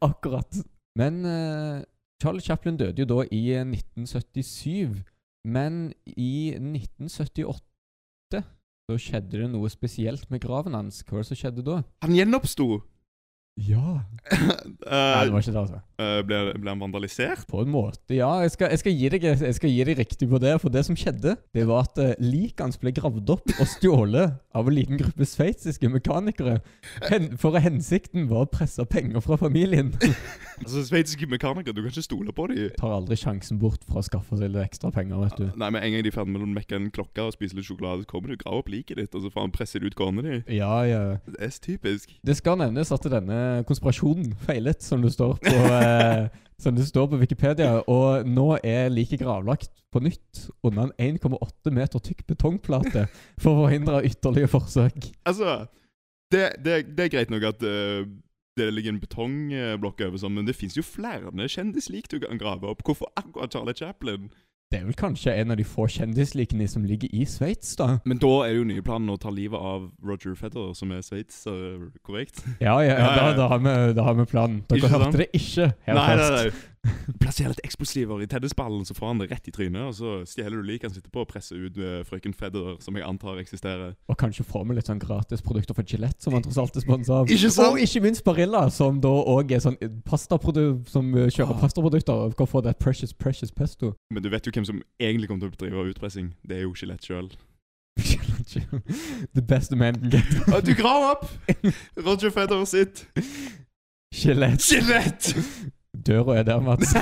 akkurat. 0.00 0.56
Men 0.96 1.20
uh, 1.28 1.82
Charlie 2.22 2.40
Chaplin 2.42 2.80
døde 2.80 3.04
jo 3.04 3.08
da 3.12 3.20
i 3.28 3.44
eh, 3.52 3.60
1977. 3.68 5.04
Men 5.46 5.92
i 6.04 6.54
1978 6.56 8.42
så 8.88 8.96
skjedde 8.96 9.42
det 9.42 9.50
noe 9.52 9.68
spesielt 9.72 10.30
med 10.32 10.42
graven 10.42 10.76
hans. 10.76 11.02
Hva 11.04 11.18
var 11.18 11.26
det 11.26 11.30
som 11.30 11.40
skjedde 11.42 11.64
da? 11.66 11.82
Han 12.04 12.16
gjenoppsto! 12.16 12.80
Ja. 13.58 14.00
Nei, 14.38 15.24
det 15.24 15.32
var 15.32 15.42
ikke 15.42 15.52
det, 15.52 15.62
altså. 15.62 15.80
Eh, 15.98 16.18
ble, 16.26 16.38
ble 16.60 16.70
han 16.70 16.82
vandalisert? 16.82 17.46
På 17.50 17.62
en 17.64 17.72
måte, 17.72 18.14
ja. 18.14 18.30
Jeg 18.44 18.52
skal, 18.54 18.70
jeg 18.70 18.82
skal, 18.82 18.98
deg, 19.14 19.24
jeg 19.26 19.56
skal 19.56 19.72
gi 19.72 19.86
deg 19.88 19.98
riktig 19.98 20.28
på 20.30 20.38
det. 20.42 20.54
For 20.62 20.72
det 20.74 20.84
som 20.86 20.98
skjedde, 20.98 21.34
det 21.56 21.64
var 21.68 21.88
at 21.88 21.98
uh, 21.98 22.12
liket 22.22 22.62
hans 22.62 22.78
ble 22.78 22.92
gravd 22.94 23.32
opp 23.34 23.54
og 23.56 23.70
stjålet 23.72 24.36
av 24.58 24.68
en 24.68 24.76
liten 24.76 25.00
gruppe 25.00 25.26
sveitsiske 25.26 25.90
mekanikere. 25.90 26.60
Hen, 27.08 27.32
for 27.40 27.58
hensikten 27.58 28.28
var 28.30 28.46
å 28.46 28.52
presse 28.52 28.84
penger 28.90 29.24
fra 29.24 29.40
familien. 29.40 29.94
Altså, 30.58 30.80
Sveitsiske 30.88 31.28
mekanikere, 31.30 31.70
du 31.70 31.84
kan 31.84 31.92
ikke 31.92 32.02
stole 32.02 32.32
på 32.34 32.48
dem. 32.50 32.72
Tar 32.80 32.90
aldri 32.90 33.14
sjansen 33.14 33.60
bort 33.62 33.84
for 33.86 34.00
å 34.00 34.02
skaffe 34.02 34.34
seg 34.40 34.50
litt 34.50 34.64
ekstra 34.64 34.90
penger, 34.90 35.20
vet 35.22 35.36
du. 35.38 35.44
Nei, 35.54 35.68
men 35.70 35.84
En 35.86 35.92
gang 35.94 36.02
de 36.02 36.10
er 36.10 36.16
ferdig 36.16 36.34
med 36.34 36.42
å 36.42 36.48
mekke 36.50 36.74
en 36.80 36.88
klokke 36.90 37.28
og 37.28 37.36
spise 37.36 37.54
litt 37.54 37.68
sjokolade, 37.68 38.02
så 38.02 38.10
kommer 38.10 38.32
du 38.32 38.34
og 38.34 38.42
graver 38.42 38.64
opp 38.64 38.72
liket 38.72 38.98
ditt, 38.98 39.14
og 39.14 39.22
så 39.22 39.30
får 39.30 39.46
han 39.46 39.54
presset 39.54 39.86
ut 39.86 39.94
kornet 39.94 40.26
ditt. 40.26 40.50
Ja, 40.58 40.80
ja. 40.88 41.04
Det 41.30 41.38
er 41.46 41.54
typisk. 41.62 42.16
Det 42.26 42.36
skal 42.40 42.58
nevnes 42.58 42.90
at 42.90 43.06
denne 43.06 43.38
konspirasjonen 43.68 44.34
feilet, 44.44 44.82
som 44.84 45.02
det 45.04 45.12
står 45.14 45.38
på, 45.42 45.54
eh, 45.78 46.28
som 46.62 46.76
det 46.76 46.86
står 46.88 47.08
på 47.12 47.20
Wikipedia. 47.20 47.72
Og 47.90 48.28
nå 48.28 48.48
er 48.62 48.92
liket 48.92 49.22
gravlagt 49.22 49.72
på 49.92 50.02
nytt 50.04 50.48
under 50.66 50.88
en 50.98 51.18
1,8 51.18 51.72
meter 51.74 52.02
tykk 52.04 52.24
betongplate 52.28 53.06
for 53.40 53.52
å 53.52 53.66
forhindre 53.66 54.04
ytterligere 54.08 54.52
forsøk. 54.52 55.12
Altså, 55.28 55.60
det, 56.32 56.50
det, 56.64 56.80
det 56.96 57.06
er 57.06 57.14
greit 57.16 57.32
nok 57.32 57.46
at 57.54 57.64
uh, 57.64 58.04
det 58.58 58.68
ligger 58.74 58.92
en 58.94 59.00
betongblokk 59.00 60.02
over 60.08 60.20
sånn, 60.20 60.34
men 60.36 60.48
det 60.48 60.56
fins 60.58 60.76
jo 60.76 60.84
flere 60.84 61.30
kjendislik 61.48 62.10
du 62.10 62.18
kan 62.20 62.40
grave 62.40 62.68
opp. 62.68 62.82
Hvorfor 62.84 63.10
akkurat 63.16 63.54
Charlie 63.54 63.76
Chaplin? 63.78 64.28
Det 64.68 64.82
er 64.82 64.84
vel 64.84 64.96
kanskje 65.00 65.32
en 65.32 65.54
av 65.54 65.56
de 65.56 65.64
få 65.64 65.86
kjendislikene 65.88 66.66
som 66.68 66.82
ligger 66.84 67.08
i 67.16 67.22
Sveits, 67.24 67.70
da. 67.80 67.86
Men 68.04 68.18
da 68.20 68.28
er 68.44 68.50
det 68.52 68.58
jo 68.58 68.66
nye 68.68 68.82
planen 68.84 69.08
å 69.14 69.16
ta 69.16 69.30
livet 69.32 69.56
av 69.56 69.86
Roger 70.04 70.34
Federer, 70.36 70.74
som 70.76 70.92
er 70.92 71.00
sveitser, 71.06 71.86
korrekt? 72.04 72.42
Ja, 72.60 72.74
ja, 72.84 72.92
Ja, 72.92 72.98
ja, 72.98 73.14
ja. 73.30 73.32
da, 73.38 73.46
har 73.48 73.62
vi, 73.64 73.72
da 73.96 74.04
har 74.04 74.18
vi 74.18 74.26
planen. 74.28 74.58
Dere 74.68 74.82
Ikke 74.82 74.90
sant? 74.92 75.06
hørte 75.06 75.22
det 75.22 75.28
ikke 75.40 75.70
her 75.88 76.02
først. 76.20 76.66
Plasser 77.22 77.48
litt 77.50 77.60
eksplosiver 77.66 78.20
i 78.22 78.26
tennisballen, 78.30 78.84
så 78.86 78.94
får 78.94 79.06
han 79.10 79.18
det 79.22 79.28
rett 79.32 79.48
i 79.48 79.52
trynet. 79.54 79.82
Og 79.90 79.94
så 79.98 80.12
stjeler 80.28 80.60
du 80.60 80.66
liket 80.68 80.88
han 80.88 80.94
sitter 80.94 81.10
på 81.12 81.22
og 81.24 81.28
presser 81.30 81.58
ut 81.60 81.76
uh, 81.80 82.00
frøken 82.08 82.34
Federer, 82.36 82.76
som 82.84 82.96
jeg 82.98 83.04
antar 83.08 83.40
eksisterer. 83.42 83.96
Og 84.08 84.18
kanskje 84.20 84.44
får 84.48 84.64
med 84.68 84.78
litt 84.78 84.88
sånn 84.90 85.00
gratisprodukter 85.02 85.74
fra 85.76 85.84
Gillette, 85.88 86.22
som 86.22 86.36
han 86.36 86.44
tross 86.46 86.60
alt 86.62 86.76
er 86.78 86.84
sponsa 86.86 87.18
av. 87.22 87.32
Ikke 87.34 87.50
sant? 87.50 87.74
Og 87.74 87.82
ikke 87.82 88.04
minst 88.04 88.24
Barilla, 88.26 88.64
som 88.74 89.00
da 89.04 89.10
òg 89.10 89.52
er 89.56 89.64
sånn 89.64 89.78
pastaprodukt 90.08 90.88
som 90.92 91.10
eh, 91.16 91.28
kjører 91.28 91.56
Ah. 91.56 91.60
pastaprodukter. 91.64 92.12
og 92.28 92.36
Kan 92.38 92.46
få 92.50 92.62
det 92.64 92.76
precious, 92.78 93.12
precious 93.12 93.50
pesto. 93.50 93.94
Men 94.14 94.22
du 94.22 94.28
vet 94.32 94.46
jo 94.46 94.52
hvem 94.54 94.64
som 94.68 94.82
egentlig 95.00 95.28
kommer 95.28 95.46
til 95.46 95.50
å 95.50 95.56
bedrive 95.58 95.90
utpressing. 95.94 96.32
Det 96.46 96.58
er 96.60 96.66
jo 96.68 96.74
Gillette 96.78 97.06
sjøl. 97.08 97.30
The 99.34 99.42
best 99.42 99.72
man 99.74 99.94
can 99.94 100.10
get. 100.10 100.24
Du 100.64 100.74
graver 100.74 101.16
opp 101.16 101.26
Roger 102.06 102.30
Federer 102.30 102.64
sitt 102.64 103.06
Gillette. 104.14 104.62
Gillette! 104.62 105.34
Døra 106.06 106.38
er 106.38 106.46
der, 106.48 106.60
Mats. 106.60 106.94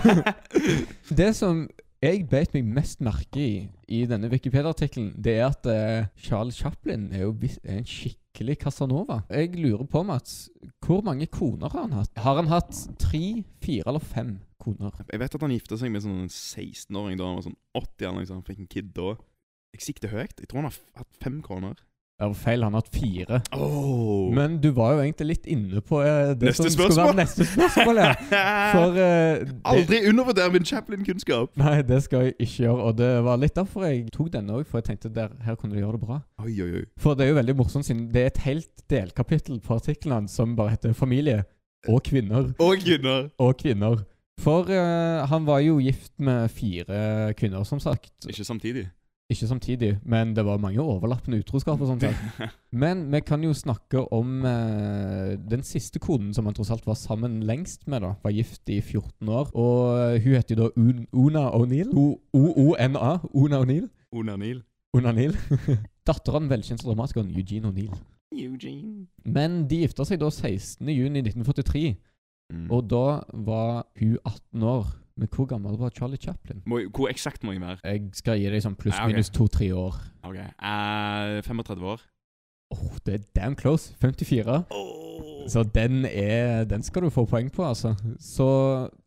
det 1.21 1.33
som 1.37 1.67
jeg 2.05 2.27
beit 2.31 2.53
meg 2.55 2.69
mest 2.77 3.03
merke 3.05 3.41
i 3.41 3.57
i 3.89 4.03
denne 4.09 4.29
Wikipedia-artikkelen, 4.33 5.13
det 5.23 5.37
er 5.39 5.47
at 5.47 5.67
uh, 5.71 6.09
Charles 6.19 6.59
Chaplin 6.59 7.09
er 7.15 7.23
jo 7.23 7.35
er 7.63 7.79
en 7.79 7.87
skikkelig 7.87 8.59
Casanova. 8.65 9.21
Jeg 9.31 9.55
lurer 9.55 9.87
på, 9.87 10.03
Mats, 10.03 10.49
hvor 10.85 11.05
mange 11.07 11.29
koner 11.31 11.71
har 11.71 11.87
han 11.87 11.95
hatt? 11.95 12.11
Har 12.19 12.41
han 12.41 12.51
hatt 12.51 12.75
tre, 12.99 13.45
fire 13.63 13.87
eller 13.87 14.03
fem 14.03 14.37
koner? 14.59 14.91
Jeg 15.13 15.23
vet 15.23 15.39
at 15.39 15.47
han 15.47 15.55
gifta 15.55 15.79
seg 15.79 15.95
med 15.95 16.03
sånn 16.05 16.25
en 16.25 16.33
16-åring 16.33 17.21
da 17.21 17.31
han 17.31 17.39
var 17.39 17.47
sånn 17.47 17.61
80 17.79 18.09
eller 18.09 18.19
noe 18.19 18.29
sånt. 18.29 18.43
Han 18.43 18.49
fikk 18.51 18.65
en 18.65 18.73
kid 18.75 18.91
da. 18.97 19.15
Jeg 19.77 19.87
sikter 19.87 20.13
høyt. 20.13 20.41
Jeg 20.41 20.51
tror 20.51 20.65
han 20.65 20.71
har 20.71 20.81
hatt 21.03 21.23
fem 21.23 21.39
koner. 21.47 21.79
Det 22.17 22.27
var 22.31 22.33
feil, 22.41 22.63
han 22.65 22.73
har 22.73 22.81
hatt 22.81 22.95
fire. 22.97 23.39
Oh. 23.53 24.33
Men 24.33 24.55
du 24.63 24.71
var 24.73 24.95
jo 24.95 25.03
egentlig 25.03 25.27
litt 25.35 25.49
inne 25.53 25.83
på 25.85 25.99
eh, 26.01 26.31
det 26.33 26.49
Neste 26.49 26.65
som 26.65 26.73
skulle 26.73 26.97
være 27.03 27.17
neste 27.19 27.45
spørsmål. 27.45 28.01
Ja. 28.01 28.15
For 28.77 28.97
eh, 28.97 29.43
det, 29.43 29.57
Aldri 29.69 29.99
undervurder 30.09 30.49
min 30.55 30.65
Chaplin-kunnskap! 30.65 31.53
Nei, 31.61 31.83
det 31.85 31.99
skal 32.07 32.25
jeg 32.25 32.39
ikke 32.39 32.63
gjøre. 32.63 32.89
Og 32.89 32.97
det 33.03 33.11
var 33.29 33.43
litt 33.43 33.57
derfor 33.61 33.85
jeg 33.85 34.07
tok 34.17 34.33
denne 34.33 34.57
òg, 34.57 34.65
for 34.65 34.81
jeg 34.81 34.89
tenkte 34.89 35.13
der, 35.13 35.37
her 35.45 35.61
kunne 35.61 35.77
du 35.77 35.83
gjøre 35.83 35.99
det 35.99 36.09
bra. 36.09 36.19
Oi, 36.41 36.57
oi, 36.65 36.73
oi. 36.81 36.85
For 37.05 37.19
det 37.21 37.27
er 37.27 37.35
jo 37.35 37.39
veldig 37.43 37.59
morsomt, 37.61 37.85
siden 37.85 38.07
det 38.15 38.25
er 38.25 38.33
et 38.33 38.45
helt 38.49 38.87
delkapittel 38.89 39.61
på 39.61 39.77
artikkelen 39.77 40.17
hans 40.23 40.41
som 40.41 40.57
bare 40.57 40.73
heter 40.73 40.97
'Familie 40.97 41.43
og 41.87 42.01
kvinner 42.03 42.55
Og 42.59 42.79
kvinner. 42.81 43.29
og 43.39 43.57
kvinner'. 43.61 44.07
For 44.41 44.73
eh, 44.73 45.27
han 45.29 45.45
var 45.47 45.61
jo 45.65 45.79
gift 45.85 46.13
med 46.19 46.49
fire 46.49 47.35
kvinner, 47.37 47.63
som 47.65 47.81
sagt. 47.81 48.13
Ikke 48.29 48.45
samtidig. 48.45 48.89
Ikke 49.29 49.47
samtidig, 49.51 49.99
men 50.07 50.37
det 50.37 50.45
var 50.47 50.57
mange 50.63 50.79
overlappende 50.81 51.41
utroskap 51.43 51.81
og 51.81 51.89
sånt. 51.89 52.03
der. 52.07 52.15
Men 52.83 53.01
vi 53.11 53.21
kan 53.27 53.43
jo 53.43 53.51
snakke 53.53 54.05
om 54.15 54.45
eh, 54.47 55.33
den 55.51 55.65
siste 55.67 55.99
konen 55.99 56.31
som 56.35 56.47
han 56.47 56.55
tross 56.55 56.71
alt 56.71 56.87
var 56.87 56.95
sammen 56.95 57.41
lengst 57.43 57.89
med. 57.91 58.01
da 58.07 58.13
Var 58.23 58.31
gift 58.37 58.69
i 58.71 58.81
14 58.81 59.29
år. 59.29 59.51
Og 59.55 59.99
eh, 60.15 60.23
hun 60.23 60.37
heter 60.39 60.55
jo 60.55 60.63
da 60.63 60.69
Un 60.77 61.07
Una 61.13 61.49
O'Neill. 61.51 61.91
O-O-N-A. 61.93 63.17
Una 63.35 63.59
O'Neill. 63.65 63.89
Una 64.15 64.37
O'Neill. 65.11 65.35
Datter 66.07 66.33
av 66.37 66.41
den 66.45 66.51
velkjente 66.51 66.87
dramatikeren 66.87 67.31
Eugene 67.35 67.73
O'Neill. 67.73 67.99
Eugene. 68.33 69.09
Men 69.25 69.65
de 69.67 69.83
gifta 69.83 70.05
seg 70.07 70.21
da 70.23 70.31
16.6.1943, 70.31 71.97
Mm. 72.53 72.69
og 72.71 72.85
da 72.87 73.25
var 73.43 73.89
hun 73.99 74.19
18 74.25 74.63
år. 74.63 74.87
Men 75.17 75.29
hvor 75.33 75.47
gammel 75.49 75.79
var 75.81 75.91
Charlie 75.97 76.19
Chaplin? 76.21 76.63
Må, 76.67 76.81
hvor 76.93 77.09
eksakt 77.09 77.45
må 77.45 77.53
jeg 77.53 77.61
være? 77.63 77.79
Jeg 77.85 78.11
skal 78.19 78.37
gi 78.41 78.51
deg 78.53 78.63
sånn 78.65 78.77
pluss-minus 78.77 79.31
to-tre 79.33 79.71
år. 79.73 79.97
Ok, 80.29 80.37
eh, 80.37 81.39
35 81.47 81.87
år. 81.95 82.03
Åh, 82.75 82.99
det 83.07 83.15
er 83.15 83.25
damn 83.39 83.57
close. 83.57 83.95
54. 84.03 84.65
Så 85.49 85.63
den 85.63 86.05
er 86.05 86.65
Den 86.65 86.83
skal 86.83 87.03
du 87.03 87.11
få 87.11 87.25
poeng 87.25 87.49
på, 87.53 87.63
altså. 87.65 87.95
Så 88.21 88.47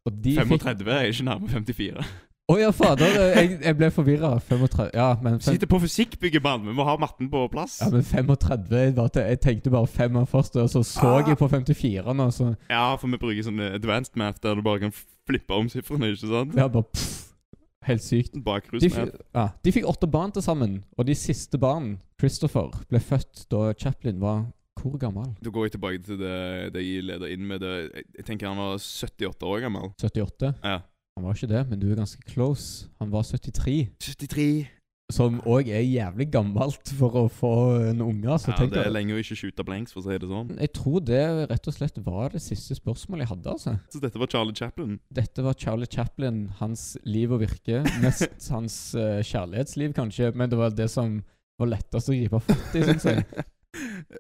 Og 0.05 0.23
de 0.23 0.37
fikk 0.39 0.63
35 0.63 0.91
er 0.95 1.11
ikke 1.11 1.27
nærme 1.27 1.49
54. 1.49 2.05
Å 2.49 2.55
ja, 2.57 2.71
fader. 2.73 3.11
Jeg, 3.35 3.59
jeg 3.61 3.77
ble 3.77 3.89
forvirra. 3.93 4.31
35 4.41 4.89
Ja, 4.97 5.11
men 5.21 5.37
fem, 5.37 5.53
Sitter 5.53 5.69
på 5.69 5.79
fysikkbyggebanen, 5.83 6.65
vi 6.71 6.73
må 6.73 6.85
ha 6.87 6.95
matten 6.97 7.29
på 7.29 7.43
plass. 7.53 7.77
ja, 7.83 7.89
men 7.93 8.01
35 8.01 8.67
til, 9.13 9.21
Jeg 9.21 9.39
tenkte 9.43 9.69
bare 9.73 9.87
femmer 9.87 10.25
først, 10.25 10.55
og 10.57 10.69
så 10.69 10.81
så 10.83 11.07
Ah. 11.19 11.27
jeg 11.27 11.37
på 11.37 11.47
54 11.49 12.13
nå, 12.17 12.29
så 12.33 12.55
Ja, 12.69 12.95
for 12.95 13.07
vi 13.07 13.17
bruker 13.21 13.43
sånn 13.45 13.61
advanced 13.73 14.15
math 14.17 14.41
der 14.41 14.55
du 14.55 14.61
bare 14.65 14.79
kan 14.79 14.91
flippe 15.27 15.51
om 15.53 15.69
sifrene, 15.69 16.09
ikke 16.15 16.27
sant? 16.27 16.55
ja, 16.57 16.67
bare 16.67 16.83
pff, 16.89 17.25
Helt 17.85 18.03
sykt. 18.03 18.33
De, 18.33 18.89
ja, 19.35 19.47
de 19.63 19.71
fikk 19.71 19.85
åtte 19.87 20.07
barn 20.11 20.31
til 20.35 20.41
sammen, 20.43 20.83
og 20.97 21.05
de 21.07 21.15
siste 21.15 21.57
barn, 21.57 21.99
Christopher, 22.19 22.73
ble 22.89 22.99
født 22.99 23.45
da 23.49 23.73
Chaplin 23.73 24.19
var 24.19 24.47
hvor 24.79 24.97
gammel? 24.99 25.35
Da 25.43 25.49
går 25.49 25.65
jeg 25.65 25.71
tilbake 25.77 26.03
til 26.03 26.17
det, 26.19 26.73
det 26.73 26.83
jeg 26.83 27.03
leder 27.03 27.27
inn 27.33 27.45
med. 27.47 27.59
Det. 27.59 28.03
Jeg 28.17 28.25
tenker 28.25 28.47
han 28.47 28.57
var 28.57 28.77
78 28.79 29.43
år 29.43 29.59
gammel. 29.65 29.89
78? 30.01 30.53
Ja. 30.63 30.77
Han 31.19 31.25
var 31.27 31.35
ikke 31.35 31.47
det, 31.51 31.61
men 31.67 31.79
du 31.81 31.89
er 31.91 31.97
ganske 31.99 32.21
close. 32.31 32.85
Han 33.03 33.09
var 33.11 33.25
73. 33.27 33.89
73. 33.99 34.67
Som 35.11 35.39
òg 35.49 35.67
er 35.73 35.81
jævlig 35.83 36.29
gammelt 36.31 36.91
for 36.95 37.17
å 37.17 37.23
få 37.33 37.49
en 37.89 37.99
unge. 38.05 38.37
Så 38.39 38.53
Ja, 38.53 38.59
tenk 38.61 38.71
det 38.71 38.85
er 38.85 38.93
lenge 38.93 39.17
å 39.17 39.19
ikke 39.19 39.35
skyte 39.35 39.65
blanks, 39.67 39.91
for 39.91 39.99
å 39.99 40.05
si 40.05 40.15
det 40.21 40.29
sånn. 40.29 40.53
Jeg 40.61 40.71
tror 40.77 41.01
det 41.03 41.19
rett 41.49 41.67
og 41.67 41.75
slett 41.75 41.97
var 42.05 42.31
det 42.37 42.39
siste 42.45 42.77
spørsmålet 42.77 43.25
jeg 43.25 43.31
hadde. 43.33 43.49
altså. 43.57 43.73
Så 43.91 43.99
dette 44.05 44.21
var 44.21 44.31
Charlie 44.31 44.55
Chaplin. 44.55 44.95
Dette 45.11 45.43
var 45.43 45.57
Charlie 45.59 45.89
Chaplin, 45.91 46.39
hans 46.61 46.85
liv 47.03 47.33
og 47.35 47.41
virke. 47.43 47.83
Mest 48.05 48.47
hans 48.55 48.79
uh, 48.95 49.19
kjærlighetsliv, 49.19 49.91
kanskje, 49.97 50.31
men 50.39 50.53
det 50.53 50.61
var 50.61 50.71
det 50.77 50.87
som 50.93 51.19
var 51.59 51.73
lettest 51.73 52.13
å 52.13 52.15
gripe 52.15 52.39
fatt 52.47 52.79
i, 52.79 52.85
syns 52.87 53.09
jeg. 53.11 53.25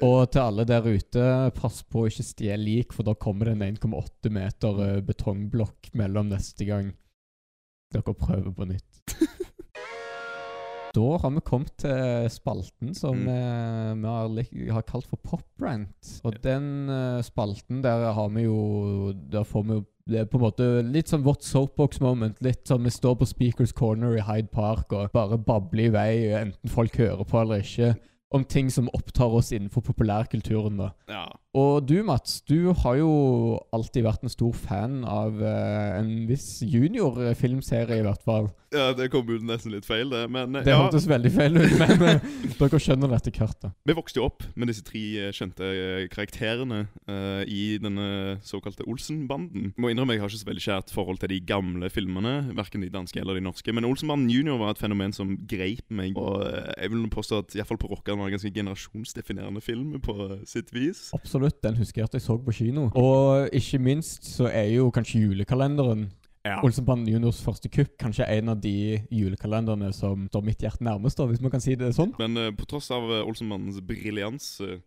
Og 0.05 0.29
til 0.31 0.41
alle 0.43 0.65
der 0.69 0.85
ute, 0.87 1.25
pass 1.57 1.81
på 1.83 2.03
å 2.05 2.09
ikke 2.11 2.25
stjele 2.27 2.63
lik, 2.63 2.93
for 2.95 3.07
da 3.07 3.15
kommer 3.17 3.49
det 3.49 3.57
en 3.57 3.65
1,8 3.77 4.31
meter 4.33 4.81
eh, 4.85 5.01
betongblokk 5.05 5.91
mellom 5.99 6.29
neste 6.31 6.67
gang 6.69 6.91
dere 7.93 8.13
prøver 8.13 8.51
på 8.53 8.69
nytt. 8.69 9.03
Da 10.89 11.05
har 11.21 11.29
vi 11.35 11.41
kommet 11.45 11.75
til 11.77 12.25
spalten 12.33 12.95
som 12.97 13.19
Mm. 13.21 13.27
eh, 13.29 13.93
vi 13.93 14.07
har, 14.65 14.73
har 14.73 14.81
kalt 14.89 15.05
for 15.05 15.17
Poprant. 15.21 16.07
Og 16.25 16.33
den 16.41 16.89
eh, 16.89 17.21
spalten 17.21 17.83
der 17.83 18.07
har 18.17 18.29
vi 18.33 18.47
jo 18.47 19.13
Der 19.13 19.43
får 19.45 19.63
vi 19.67 19.73
jo 19.77 19.83
Det 20.09 20.19
er 20.19 20.25
på 20.25 20.39
en 20.39 20.41
måte 20.47 20.67
litt 20.81 21.07
sånn 21.11 21.21
vårt 21.21 21.43
soapbox 21.45 22.01
moment. 22.01 22.41
Litt 22.41 22.65
sånn 22.65 22.81
vi 22.81 22.89
står 22.89 23.19
på 23.19 23.27
Speakers 23.29 23.71
Corner 23.71 24.17
i 24.17 24.23
Hyde 24.25 24.49
Park 24.49 24.91
og 24.97 25.11
bare 25.13 25.37
babler 25.37 25.83
i 25.83 25.89
vei, 25.93 26.11
enten 26.33 26.69
folk 26.73 26.97
hører 26.97 27.21
på 27.23 27.37
eller 27.43 27.61
ikke, 27.61 27.91
om 28.29 28.45
ting 28.45 28.69
som 28.71 28.89
opptar 28.93 29.33
oss 29.33 29.51
innenfor 29.55 29.81
populærkulturen. 29.81 30.77
da. 30.77 30.91
Ja. 31.09 31.25
Og 31.57 31.81
du, 31.89 32.03
Mats, 32.05 32.41
du 32.45 32.69
har 32.77 32.99
jo 32.99 33.09
alltid 33.73 34.05
vært 34.05 34.21
en 34.21 34.29
stor 34.29 34.53
fan 34.53 34.99
av 35.01 35.39
uh, 35.41 35.97
en 35.97 36.27
viss 36.29 36.59
junior-filmserie, 36.61 37.97
i 37.97 38.05
hvert 38.05 38.21
fall. 38.21 38.51
ja, 38.69 38.91
det 38.93 39.07
kom 39.09 39.25
ut 39.25 39.41
nesten 39.41 39.73
litt 39.73 39.87
feil, 39.87 40.11
det. 40.13 40.27
Men 40.29 40.53
eh, 40.59 40.67
Det 40.67 40.75
ja, 40.75 40.83
hørtes 40.83 41.07
veldig 41.09 41.31
feil 41.33 41.57
ut, 41.57 41.73
men 41.81 42.03
uh, 42.05 42.27
dere 42.59 42.81
skjønner 42.85 43.09
dette 43.15 43.33
kartet. 43.33 43.73
vi 43.81 43.95
vokste 43.97 44.21
jo 44.21 44.27
opp 44.27 44.45
med 44.53 44.69
disse 44.69 44.85
tre 44.85 45.31
kjente 45.33 45.71
karakterene 46.13 46.83
uh, 47.09 47.41
i 47.49 47.79
denne 47.81 48.37
såkalte 48.45 48.85
Olsen-banden. 48.85 49.73
Må 49.81 49.89
innrømme 49.89 50.19
jeg 50.19 50.21
har 50.21 50.29
ikke 50.29 50.43
så 50.43 50.51
veldig 50.51 50.65
kjært 50.67 50.93
forhold 50.93 51.23
til 51.23 51.33
de 51.33 51.41
gamle 51.49 51.89
filmene, 51.89 52.35
verken 52.53 52.85
de 52.85 52.91
danske 52.93 53.17
eller 53.23 53.41
de 53.41 53.45
norske. 53.47 53.73
Men 53.73 53.89
Olsenbanden 53.89 54.29
junior 54.29 54.61
var 54.61 54.77
et 54.77 54.83
fenomen 54.85 55.17
som 55.17 55.33
greip 55.49 55.89
meg. 55.89 56.13
Og 56.13 56.45
jeg 56.45 56.93
vil 56.93 57.09
påstå 57.09 57.41
at 57.41 57.57
iallfall 57.57 57.81
på 57.81 57.89
Rockeren 58.19 58.21
var 58.21 58.27
en 58.27 58.31
ganske 58.31 58.51
generasjonsdefinerende 58.53 59.61
film 59.61 59.99
på 60.01 60.15
eh, 60.25 60.45
sitt 60.45 60.73
vis. 60.73 61.09
Absolutt, 61.13 61.63
den 61.63 61.77
husker 61.77 62.01
jeg 62.01 62.09
at 62.09 62.13
jeg 62.13 62.21
så 62.21 62.37
på 62.37 62.51
kino. 62.51 62.89
Og 62.95 63.49
ikke 63.53 63.79
minst 63.79 64.25
så 64.25 64.49
er 64.49 64.75
jo 64.75 64.91
kanskje 64.91 65.21
julekalenderen 65.21 66.11
Ja. 66.45 66.61
Olsenbanden 66.63 67.11
juniors 67.11 67.41
første 67.43 67.67
kupp 67.67 67.97
kanskje 67.99 68.23
en 68.25 68.49
av 68.49 68.61
de 68.63 68.97
julekalenderne 69.11 69.91
som 69.93 70.23
står 70.31 70.41
mitt 70.41 70.61
hjerte 70.63 70.83
nærmest, 70.83 71.17
da, 71.17 71.25
hvis 71.27 71.41
man 71.41 71.51
kan 71.51 71.59
si 71.59 71.75
det 71.75 71.91
sånn. 71.93 72.13
Men 72.17 72.37
uh, 72.39 72.53
på 72.55 72.65
tross 72.65 72.87
av 72.95 73.03
uh, 73.03 73.27
Olsenmannens 73.27 73.81
briljans, 73.83 74.47
eh, 74.63 74.79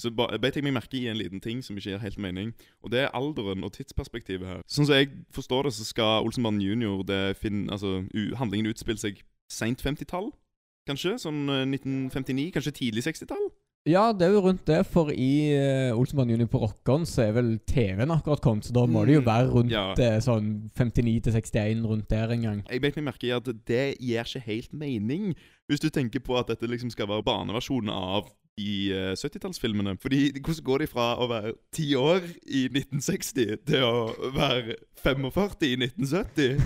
så 0.00 0.12
beit 0.14 0.54
jeg 0.54 0.62
meg 0.62 0.76
merke 0.78 0.96
i 0.96 1.08
en 1.10 1.18
liten 1.18 1.42
ting 1.42 1.64
som 1.66 1.76
ikke 1.76 1.90
gir 1.90 2.04
helt 2.04 2.16
mening. 2.22 2.54
Og 2.86 2.94
det 2.94 3.02
er 3.02 3.10
alderen 3.12 3.66
og 3.66 3.74
tidsperspektivet 3.74 4.46
her. 4.46 4.62
Sånn 4.70 4.86
som 4.86 4.94
jeg 4.94 5.10
forstår 5.34 5.66
det, 5.66 5.74
så 5.74 5.88
skal 5.90 6.22
Olsenbanden 6.22 6.62
junior 6.62 7.02
det 7.02 7.34
altså, 7.74 8.04
Handlingen 8.38 8.70
utspille 8.70 9.02
seg 9.02 9.18
seint 9.50 9.82
50-tall, 9.82 10.30
kanskje? 10.88 11.16
Sånn 11.22 11.42
eh, 11.48 11.66
1959? 11.68 12.52
Kanskje 12.56 12.76
tidlig 12.80 13.04
60-tall? 13.08 13.50
Ja, 13.88 14.10
det 14.12 14.26
er 14.26 14.34
jo 14.34 14.42
rundt 14.44 14.66
det, 14.68 14.82
for 14.92 15.08
i 15.08 15.56
uh, 15.56 15.96
Olsenband 15.96 16.28
junior 16.34 16.50
på 16.52 16.58
Rockeren 16.60 17.06
så 17.08 17.22
er 17.24 17.30
vel 17.38 17.54
TV-en 17.64 18.12
akkurat 18.12 18.42
kommet, 18.44 18.66
så 18.68 18.74
da 18.76 18.82
må 18.84 19.06
det 19.08 19.14
jo 19.14 19.22
Mm, 19.22 19.28
være 19.30 19.46
rundt 19.54 19.72
ja. 19.72 19.86
uh, 19.96 20.18
sånn 20.20 20.50
59 20.76 21.14
til 21.24 21.32
61 21.32 21.86
rundt 21.88 22.10
der 22.12 22.34
en 22.34 22.44
gang. 22.44 22.60
Jeg 22.68 22.82
beit 22.84 22.98
meg 23.00 23.06
merke 23.08 23.30
i 23.30 23.32
at 23.32 23.48
det 23.48 23.86
gir 23.96 24.20
ikke 24.20 24.44
helt 24.44 24.76
mening, 24.76 25.32
hvis 25.70 25.80
du 25.80 25.88
tenker 25.88 26.20
på 26.20 26.36
at 26.36 26.52
dette 26.52 26.68
liksom 26.68 26.92
skal 26.92 27.08
være 27.08 27.24
barneversjonen 27.24 27.88
av 27.94 28.28
de 28.60 28.92
uh, 28.92 29.14
70-tallsfilmene. 29.16 29.96
Fordi 30.02 30.20
hvordan 30.36 30.64
går 30.68 30.84
de 30.84 30.90
fra 30.92 31.08
å 31.16 31.30
være 31.32 31.56
10 31.72 31.96
år 31.96 32.28
i 32.52 32.66
1960 32.68 33.64
til 33.64 33.88
å 33.88 34.30
være 34.36 34.76
45 35.00 35.56
i 35.70 35.74
1970? 35.88 36.60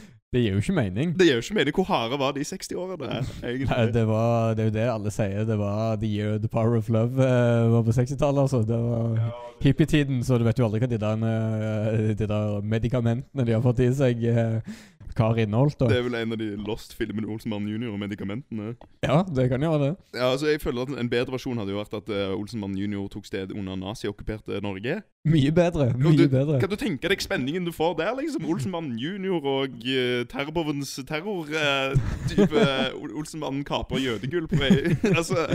Det 0.34 0.40
gir 0.42 0.56
jo 0.56 0.62
ikke 0.64 0.74
mening. 0.74 1.12
Det 1.14 1.28
gir 1.28 1.36
jo 1.36 1.42
ikke 1.44 1.54
mening. 1.54 1.74
Hvor 1.76 1.86
harde 1.86 2.16
var 2.18 2.32
de 2.34 2.42
60-årene, 2.42 3.06
Nei, 3.06 3.20
egentlig? 3.52 3.92
det, 3.94 4.02
var, 4.08 4.54
det 4.58 4.64
er 4.64 4.70
jo 4.70 4.74
det 4.74 4.86
alle 4.90 5.12
sier. 5.14 5.44
Det 5.46 5.58
var 5.60 6.00
The 6.02 6.10
Year 6.10 6.40
The 6.42 6.50
Power 6.50 6.74
of 6.80 6.88
Love 6.90 7.22
uh, 7.22 7.70
var 7.70 7.84
på 7.86 7.94
60-tallet. 7.94 8.40
altså. 8.42 8.64
Det 8.66 8.80
var 8.82 9.20
hippietiden, 9.62 10.24
så 10.26 10.38
du 10.38 10.44
vet 10.44 10.58
jo 10.58 10.66
aldri 10.66 10.82
hva 10.82 10.90
de 10.90 10.98
der, 10.98 11.22
eh, 11.30 12.10
de 12.18 12.26
der 12.26 12.66
medikamentene 12.66 13.46
de 13.46 13.54
har 13.54 13.62
fått 13.62 13.84
i 13.86 13.88
seg, 13.94 14.26
uh, 14.26 14.74
hva 15.14 15.30
har 15.30 15.40
inneholdt. 15.44 15.86
Det 15.86 16.00
er 16.00 16.06
vel 16.08 16.18
en 16.18 16.34
av 16.34 16.42
de 16.42 16.50
Lost-filmene 16.66 17.30
Olsenmann 17.30 17.70
junior 17.70 17.94
og 17.94 18.02
medikamentene. 18.02 18.74
Ja, 19.06 19.22
det 19.22 19.46
kan 19.52 19.62
jo 19.62 19.70
være 19.76 19.86
det. 19.86 19.94
Ja, 20.18 20.32
altså 20.32 20.50
jeg 20.50 20.60
føler 20.66 20.88
at 20.88 20.98
En 20.98 21.10
bedre 21.10 21.38
versjon 21.38 21.62
hadde 21.62 21.70
jo 21.70 21.78
vært 21.78 21.94
at 22.02 22.10
uh, 22.10 22.34
Olsenmann 22.34 22.74
junior 22.74 23.06
tok 23.12 23.30
sted 23.30 23.54
under 23.54 23.78
naziokkuperte 23.78 24.58
Norge. 24.66 25.04
Mye 25.24 25.52
bedre. 25.56 25.86
Mye 25.96 26.18
du, 26.18 26.28
bedre. 26.28 26.58
Kan 26.60 26.68
du 26.68 26.76
tenke 26.76 27.08
deg 27.08 27.22
spenningen 27.24 27.64
du 27.64 27.72
får 27.72 27.94
der, 27.96 28.10
liksom? 28.18 28.44
Olsenmann 28.44 28.90
junior 29.00 29.40
og 29.40 29.78
uh, 29.80 30.20
terrorbovens 30.28 30.98
terror. 31.08 31.48
Uh, 31.48 31.96
type 32.28 32.52
uh, 32.52 33.16
Olsenmannen 33.16 33.62
kaper 33.64 34.02
jødegull 34.04 34.44
på 34.50 34.60
vei. 34.60 34.92
altså 35.18 35.46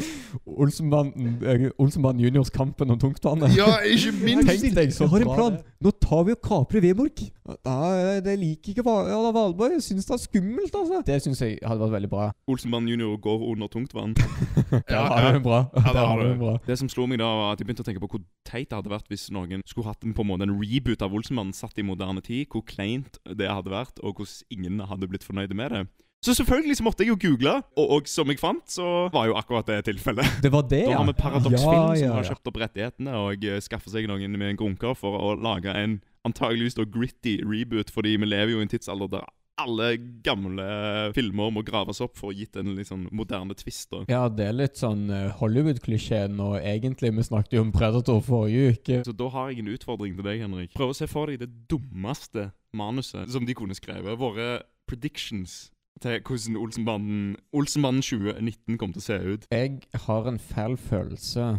Olsenmannen 0.49 1.37
uh, 1.45 1.67
Olsenmann 1.77 2.17
juniors 2.17 2.49
kampen 2.49 2.89
om 2.89 2.97
tungtvannet. 2.97 3.53
Ja, 3.57 3.77
ikke 3.85 4.15
minst! 4.25 4.49
Tenk 4.49 4.73
deg 4.73 4.95
så 4.95 5.05
Jeg 5.05 5.13
har 5.13 5.27
en 5.27 5.29
bra 5.29 5.37
plan. 5.37 5.59
det. 5.59 5.75
Nå 5.85 5.93
tar 6.01 6.25
vi 6.25 6.33
og 6.33 6.41
kaprer 6.43 6.81
Vemork. 6.83 7.21
Nei, 7.65 8.19
det 8.25 8.35
liker 8.41 8.73
ikke 8.73 8.83
ja, 8.83 9.19
Valborg. 9.37 9.77
Jeg 9.77 9.85
syns 9.85 10.09
det 10.09 10.17
er 10.17 10.23
skummelt, 10.25 10.73
altså. 10.75 11.03
Det 11.05 11.21
syns 11.23 11.43
jeg 11.45 11.61
hadde 11.61 11.85
vært 11.85 11.95
veldig 11.99 12.09
bra. 12.09 12.25
Olsenmann 12.49 12.89
junior 12.89 13.15
går 13.21 13.45
under 13.51 13.69
tungtvann. 13.69 14.17
Det 14.89 14.97
har 14.97 15.33
du 15.33 15.39
bra. 15.43 15.63
Ja, 15.75 15.93
det, 15.93 16.33
du 16.33 16.41
bra. 16.41 16.57
Det 16.65 16.77
som 16.77 16.89
slo 16.89 17.05
meg 17.09 17.21
da, 17.21 17.29
var 17.37 17.53
at 17.53 17.61
jeg 17.61 17.69
begynte 17.69 17.85
å 17.85 17.87
tenke 17.87 18.01
på 18.01 18.09
hvor 18.11 18.21
teit 18.47 18.69
det 18.69 18.77
hadde 18.77 18.91
vært 18.91 19.09
hvis 19.09 19.29
noen 19.33 19.58
skulle 19.65 19.89
hatt 19.89 20.03
en, 20.05 20.13
på 20.15 20.25
en 20.25 20.29
måte 20.31 20.47
en 20.47 20.57
reboot 20.59 21.01
av 21.05 21.15
Olsenmannen 21.15 21.55
satt 21.55 21.79
i 21.79 21.85
moderne 21.85 22.21
tid. 22.25 22.47
Hvor 22.51 22.65
kleint 22.67 23.19
det 23.25 23.49
hadde 23.49 23.73
vært, 23.73 23.99
og 24.03 24.21
hvordan 24.21 24.53
ingen 24.53 24.85
hadde 24.89 25.09
blitt 25.09 25.27
fornøyde 25.27 25.57
med 25.57 25.75
det. 25.75 25.87
Så 26.19 26.33
selvfølgelig 26.35 26.75
så 26.75 26.83
måtte 26.83 27.05
jeg 27.05 27.13
jo 27.13 27.17
google, 27.21 27.53
og, 27.79 27.85
og 27.95 28.07
som 28.11 28.27
jeg 28.27 28.41
fant, 28.41 28.65
så 28.67 29.07
var 29.13 29.29
jo 29.29 29.37
akkurat 29.39 29.67
det 29.71 29.85
tilfellet. 29.87 30.27
Det 30.43 30.51
var 30.51 30.65
det, 30.67 30.83
Da 30.89 30.91
ja. 30.91 30.97
har 30.97 31.07
vi 31.07 31.15
Paradox 31.15 31.55
Ja, 31.55 31.71
Film 31.71 31.95
som 31.95 32.03
ja, 32.03 32.13
har 32.13 32.25
ja. 32.25 32.33
kjøpt 32.33 32.51
opp 32.51 32.59
rettighetene 32.59 33.13
og 33.15 33.45
uh, 33.47 33.59
skaffer 33.63 33.93
seg 33.93 34.09
noen 34.11 34.35
med 34.35 34.51
en 34.51 34.59
grunker 34.59 34.97
for 34.99 35.15
å 35.15 35.31
lage 35.39 35.71
en 35.71 36.01
antageligvis 36.27 36.75
da 36.75 36.83
gritty 36.83 37.37
reboot, 37.47 37.93
fordi 37.95 38.17
vi 38.19 38.27
lever 38.27 38.51
jo 38.51 38.59
i 38.59 38.67
en 38.67 38.71
tidsalder 38.71 39.13
der 39.15 39.29
alle 39.63 39.89
gamle 40.25 40.65
filmer 41.15 41.51
må 41.53 41.63
graves 41.67 42.01
opp 42.03 42.17
for 42.19 42.31
å 42.31 42.35
gitt 42.35 42.57
en 42.59 42.71
sånn 42.85 43.07
moderne 43.15 43.55
twist. 43.57 43.89
da. 43.91 44.03
Ja, 44.11 44.23
det 44.31 44.47
er 44.49 44.57
litt 44.57 44.79
sånn 44.79 45.07
eh, 45.13 45.29
Hollywood-klisjeen, 45.39 46.37
nå, 46.39 46.53
egentlig 46.59 47.11
Vi 47.15 47.25
snakket 47.29 47.57
jo 47.57 47.65
om 47.65 47.73
Predator 47.75 48.21
forrige 48.25 48.75
uke. 48.75 49.01
Så 49.07 49.15
da 49.17 49.29
har 49.33 49.51
jeg 49.51 49.63
en 49.63 49.73
utfordring 49.73 50.15
til 50.17 50.27
deg, 50.27 50.43
Henrik. 50.45 50.75
Prøv 50.77 50.93
å 50.93 50.97
se 50.97 51.09
for 51.09 51.31
deg 51.31 51.41
det 51.43 51.51
dummeste 51.71 52.49
manuset 52.77 53.29
som 53.33 53.47
de 53.47 53.57
kunne 53.57 53.77
skrevet. 53.77 54.19
Våre 54.19 54.61
predictions 54.89 55.69
til 55.99 56.21
hvordan 56.23 56.55
Olsenbanden 56.59 57.35
Olsenbanden 57.51 58.03
2019 58.05 58.77
kommer 58.77 58.95
til 58.95 59.03
å 59.03 59.07
se 59.07 59.17
ut. 59.33 59.49
Jeg 59.51 59.81
har 60.05 60.29
en 60.29 60.39
fæl 60.39 60.77
følelse 60.79 61.49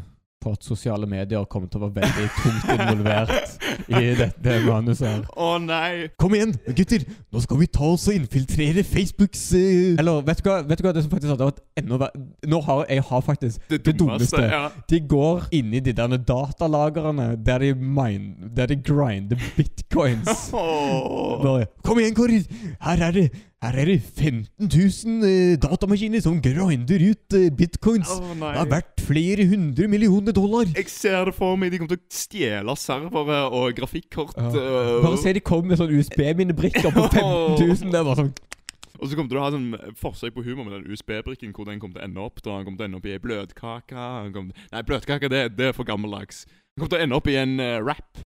på 0.41 0.53
at 0.57 0.65
sosiale 0.65 1.07
medier 1.09 1.45
kommer 1.53 1.69
til 1.69 1.83
å 1.83 1.89
være 1.91 2.01
veldig 2.01 2.29
tungt 2.41 2.71
involvert 2.75 3.91
i 3.93 4.15
dette 4.19 4.55
manuset 4.65 5.07
her. 5.09 5.25
Å 5.37 5.51
nei! 5.61 6.09
Kom 6.21 6.35
igjen, 6.37 6.55
gutter! 6.77 7.05
Nå 7.33 7.43
skal 7.45 7.61
vi 7.61 7.69
ta 7.71 7.91
oss 7.93 8.07
og 8.11 8.17
infiltrere 8.17 8.83
Facebooks 8.87 9.43
eh, 9.59 9.99
Eller 10.01 10.23
vet 10.27 10.41
du 10.41 10.49
hva, 10.49 10.57
vet 10.67 10.81
du 10.81 10.87
hva 10.87 10.93
det 10.97 11.05
som 11.05 11.13
faktisk 11.13 11.35
hadde 11.35 11.49
vært 11.51 11.61
enda 11.81 11.99
verre 12.01 12.25
Nå 12.51 12.61
har 12.67 12.83
jeg 12.91 13.05
har 13.11 13.23
faktisk 13.27 13.61
Det 13.71 13.81
Det 13.85 13.95
dummeste. 14.01 14.37
dummeste. 14.37 14.43
Ja. 14.51 14.63
De 14.91 15.01
går 15.13 15.47
inn 15.61 15.75
i 15.77 15.83
de 15.85 15.95
der 15.97 16.17
datalagrene 16.33 17.29
der 17.45 17.59
de 17.67 17.75
mine 17.75 18.51
Der 18.57 18.73
de 18.73 18.77
grinder 18.81 19.39
bitcoins. 19.57 20.51
Åh. 20.57 21.43
Bare, 21.45 21.69
Kom 21.87 22.01
igjen, 22.01 22.17
karer! 22.17 22.45
Her 22.81 23.07
er 23.09 23.17
det 23.17 23.29
Her 23.61 23.77
er 23.77 23.91
det 23.91 23.99
15 24.01 24.71
000 24.73 25.25
eh, 25.29 25.57
datamaskiner 25.61 26.23
som 26.25 26.39
grinder 26.41 27.03
ut 27.11 27.35
eh, 27.37 27.51
bitcoins. 27.53 28.09
Oh. 28.09 28.31
Det 28.33 28.57
har 28.57 28.71
vært 28.71 29.03
flere 29.05 29.45
hundre 29.51 29.89
millioner 29.93 30.33
dollar. 30.33 30.71
Jeg 30.79 30.89
ser 30.89 31.29
det 31.29 31.35
for 31.37 31.59
meg. 31.61 31.75
De 31.75 31.81
kommer 31.83 31.93
til 31.93 32.01
å 32.01 32.21
stjele 32.23 32.77
servere 32.81 33.43
og 33.53 33.75
grafikkort. 33.77 34.33
Ja. 34.41 34.49
Uh, 34.49 35.03
Bare 35.05 35.21
se 35.21 35.35
de 35.37 35.43
kommer 35.45 35.75
med 35.75 35.83
sånn 35.83 35.93
USB-minnebrikker 35.93 36.89
på 36.89 37.05
15 37.13 37.61
000. 37.61 37.93
Det 37.93 38.01
er 38.01 38.09
bare 38.09 38.23
sånn 38.23 38.33
Og 38.97 39.05
så 39.05 39.19
kommer 39.19 39.29
du 39.29 39.35
til 39.35 39.43
å 39.43 39.45
ha 39.45 39.53
sånn 39.53 39.69
forsøk 40.07 40.39
på 40.39 40.47
humor 40.49 40.65
med 40.65 40.79
den 40.79 40.89
USB-brikken, 40.89 41.53
hvor 41.53 41.69
den 41.69 41.85
kommer 41.85 41.99
til 41.99 42.07
å 42.07 42.09
ende 42.09 42.25
opp. 42.25 42.41
Da 42.41 42.57
Han 42.57 42.65
kommer 42.65 42.81
til 42.81 42.87
å 42.87 42.89
ende 42.89 43.03
opp 43.03 43.11
i 43.11 43.15
ei 43.19 43.21
bløtkake. 43.27 44.09
Nei, 44.73 44.85
bløtkake 44.89 45.33
det, 45.37 45.45
det 45.61 45.69
er 45.69 45.77
for 45.77 45.89
gammeldags. 45.89 46.47
Han 46.49 46.87
kommer 46.87 46.97
til 46.97 47.03
å 47.03 47.05
ende 47.05 47.21
opp 47.21 47.29
i 47.29 47.37
en 47.45 47.59
uh, 47.61 47.77
wrap. 47.85 48.25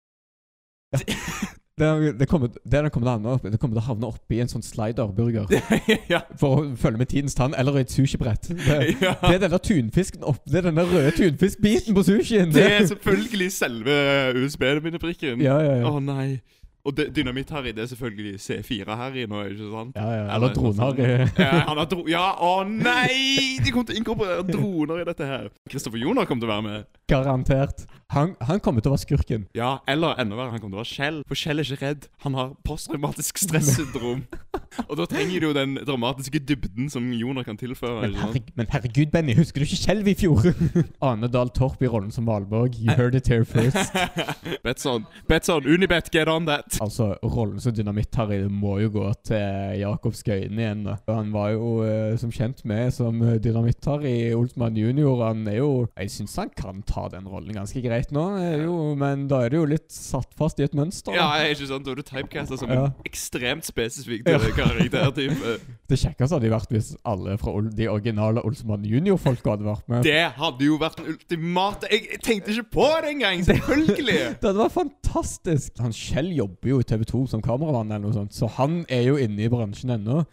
Det, 1.79 2.19
det, 2.19 2.27
kommer, 2.29 2.47
det 2.47 2.91
kommer 2.93 3.07
til 3.07 3.09
å 3.09 3.13
havne 3.15 3.31
opp 3.33 3.45
Det 3.49 3.57
kommer 3.57 3.79
til 3.81 4.05
oppi 4.05 4.39
en 4.43 4.51
sånn 4.51 4.61
slider-burger. 4.61 5.49
ja. 6.13 6.19
For 6.37 6.59
å 6.59 6.65
følge 6.77 7.01
med 7.01 7.09
tidens 7.09 7.33
tann, 7.33 7.55
eller 7.57 7.79
i 7.79 7.85
et 7.87 7.93
sushibrett. 7.93 8.51
Det, 8.51 8.77
ja. 9.01 9.15
det 9.23 9.33
er 9.39 9.41
den 9.47 9.55
der 9.55 9.63
tunfisken 9.63 10.25
opp 10.29 10.43
Det 10.45 10.61
er 10.61 10.69
den 10.69 10.77
der 10.77 10.91
røde 10.91 11.15
tunfiskbiten 11.17 11.97
på 11.97 12.05
sushien. 12.05 12.53
Det 12.53 12.67
er 12.75 12.85
selvfølgelig 12.93 13.51
selve 13.57 13.95
USB-minnebrikken. 14.37 15.41
Ja, 15.41 15.57
ja, 15.65 15.79
Å 15.89 15.97
nei. 16.03 16.43
Og 16.83 16.97
dynamitt-Harry, 17.15 17.71
det 17.71 17.85
er 17.85 17.85
selvfølgelig 17.93 18.39
C4-Harry 18.43 19.23
nå, 19.31 19.41
ikke 19.53 19.69
sant? 19.71 19.95
ja, 19.95 20.07
ja. 20.17 20.23
Eller 20.35 20.53
droner. 20.53 20.97
Ja, 21.39 21.51
han 21.69 21.79
har 21.79 21.87
dro 21.87 22.03
ja, 22.11 22.25
å 22.43 22.65
nei! 22.67 23.55
De 23.63 23.71
kommer 23.71 23.87
til 23.87 23.95
å 23.95 24.01
inkorporere 24.01 24.43
droner 24.49 24.99
i 24.99 25.05
dette 25.07 25.29
her. 25.29 25.47
Kristoffer 25.71 26.03
Joner 26.03 26.27
kommer 26.27 26.43
til 26.43 26.51
å 26.51 26.57
være 26.57 26.65
med. 26.67 26.89
Garantert. 27.07 27.85
Han, 28.13 28.35
han 28.45 28.59
kommer 28.61 28.83
til 28.83 28.91
å 28.91 28.93
være 28.93 29.03
skurken. 29.07 29.45
Ja, 29.57 29.79
eller 29.89 30.19
enda 30.21 30.37
verre, 30.37 30.53
han 30.53 30.61
kommer 30.61 30.77
til 30.77 30.81
å 30.81 30.83
være 30.83 30.93
Kjell. 30.93 31.19
For 31.29 31.39
Kjell 31.39 31.61
er 31.61 31.69
ikke 31.69 31.87
redd. 31.87 32.07
Han 32.25 32.37
har 32.37 32.51
posttraumatisk 32.67 33.41
stressyndrom. 33.41 34.25
Og 34.89 34.97
da 34.97 35.05
trenger 35.09 35.41
du 35.41 35.47
jo 35.47 35.53
den 35.55 35.75
dramatiske 35.85 36.41
dybden 36.41 36.89
som 36.93 37.05
Joner 37.13 37.45
kan 37.45 37.57
tilføre. 37.57 38.01
Men, 38.03 38.13
ikke 38.13 38.25
herregud, 38.25 38.51
men 38.59 38.69
herregud, 38.73 39.11
Benny, 39.13 39.35
husker 39.37 39.61
du 39.61 39.67
ikke 39.67 39.81
Kjell 39.81 40.03
i 40.09 40.15
fjor? 40.17 40.47
Ane 41.09 41.29
Dahl 41.33 41.51
Torp 41.53 41.81
i 41.81 41.89
rollen 41.89 42.13
som 42.13 42.27
Valborg. 42.29 42.77
You 42.81 42.93
heard 42.97 43.17
it 43.17 43.29
here 43.29 43.45
first. 43.45 43.93
Betson, 44.65 45.07
Betson, 45.29 45.65
Unibet, 45.65 46.11
get 46.13 46.29
on 46.29 46.47
that! 46.49 46.77
Altså, 46.81 47.13
rollen 47.23 47.61
som 47.61 47.73
Dynamitt-Harry 47.73 48.43
må 48.49 48.77
jo 48.83 48.93
gå 48.97 49.07
til 49.29 49.79
Jakob 49.81 50.17
Skøyen 50.17 50.59
igjen. 50.59 50.85
da. 50.87 50.97
Han 51.09 51.33
var 51.33 51.53
jo 51.55 51.73
uh, 51.85 52.13
som 52.21 52.33
kjent 52.33 52.63
med 52.69 52.93
som 52.93 53.21
Dynamitt-Harry 53.41 54.33
Olsmann 54.37 54.77
junior. 54.77 55.25
Han 55.27 55.45
er 55.49 55.61
jo 55.61 55.71
Jeg 55.97 56.13
syns 56.13 56.37
han 56.41 56.53
kan 56.57 56.81
ta 56.87 57.07
den 57.13 57.27
rollen 57.29 57.53
ganske 57.57 57.81
greit 57.83 58.02
nå, 58.11 58.23
er 58.41 58.63
jo, 58.65 58.73
men 58.99 59.27
da 59.31 59.43
er 59.45 59.49
du 59.53 59.57
jo 59.61 59.65
litt 59.65 59.87
satt 59.93 60.33
fast 60.35 60.59
i 60.59 60.63
et 60.65 60.73
mønster. 60.75 61.13
Ja, 61.15 61.29
er 61.39 61.53
ikke 61.53 61.67
sant? 61.69 61.85
Da 61.85 61.91
er 61.91 61.95
du 61.95 62.01
typecasta 62.03 62.57
som 62.59 62.69
Ja. 62.69 62.85
en 62.85 62.93
ekstremt 63.07 63.63
spesifikk 63.63 64.27
Ja. 64.27 64.37
karaktertype. 64.39 65.59
Det 65.93 65.99
kjekkeste 66.01 66.33
hadde 66.39 66.49
vært 66.51 66.69
hvis 66.73 66.95
alle 67.05 67.37
fra 67.37 67.53
de 67.61 67.87
originale 67.87 68.41
Olsmann 68.43 68.83
Junior-folka 68.83 69.51
hadde 69.55 69.63
vært 69.67 69.87
med. 69.87 70.03
Det 70.03 70.31
hadde 70.35 70.65
jo 70.65 70.77
vært 70.81 70.97
den 70.97 71.05
ultimate 71.13 71.87
Jeg, 71.91 72.07
jeg 72.11 72.21
tenkte 72.23 72.51
ikke 72.51 72.71
på 72.73 72.87
det 73.03 73.09
engang! 73.15 73.43
Selvfølgelig! 73.49 74.19
Det 74.41 74.49
hadde 74.49 74.59
vært 74.63 74.77
fantastisk! 74.77 75.77
Han 75.79 75.91
Kjell 75.93 76.31
jobber 76.35 76.69
jo 76.73 76.79
i 76.79 76.83
TV 76.83 77.03
2 77.05 77.27
som 77.29 77.41
kameramann, 77.41 77.91
eller 77.91 78.07
noe 78.09 78.13
sånt, 78.13 78.33
så 78.33 78.49
han 78.57 78.85
er 78.89 79.03
jo 79.07 79.15
inne 79.21 79.45
i 79.45 79.49
bransjen 79.51 79.93
ennå. 79.99 80.25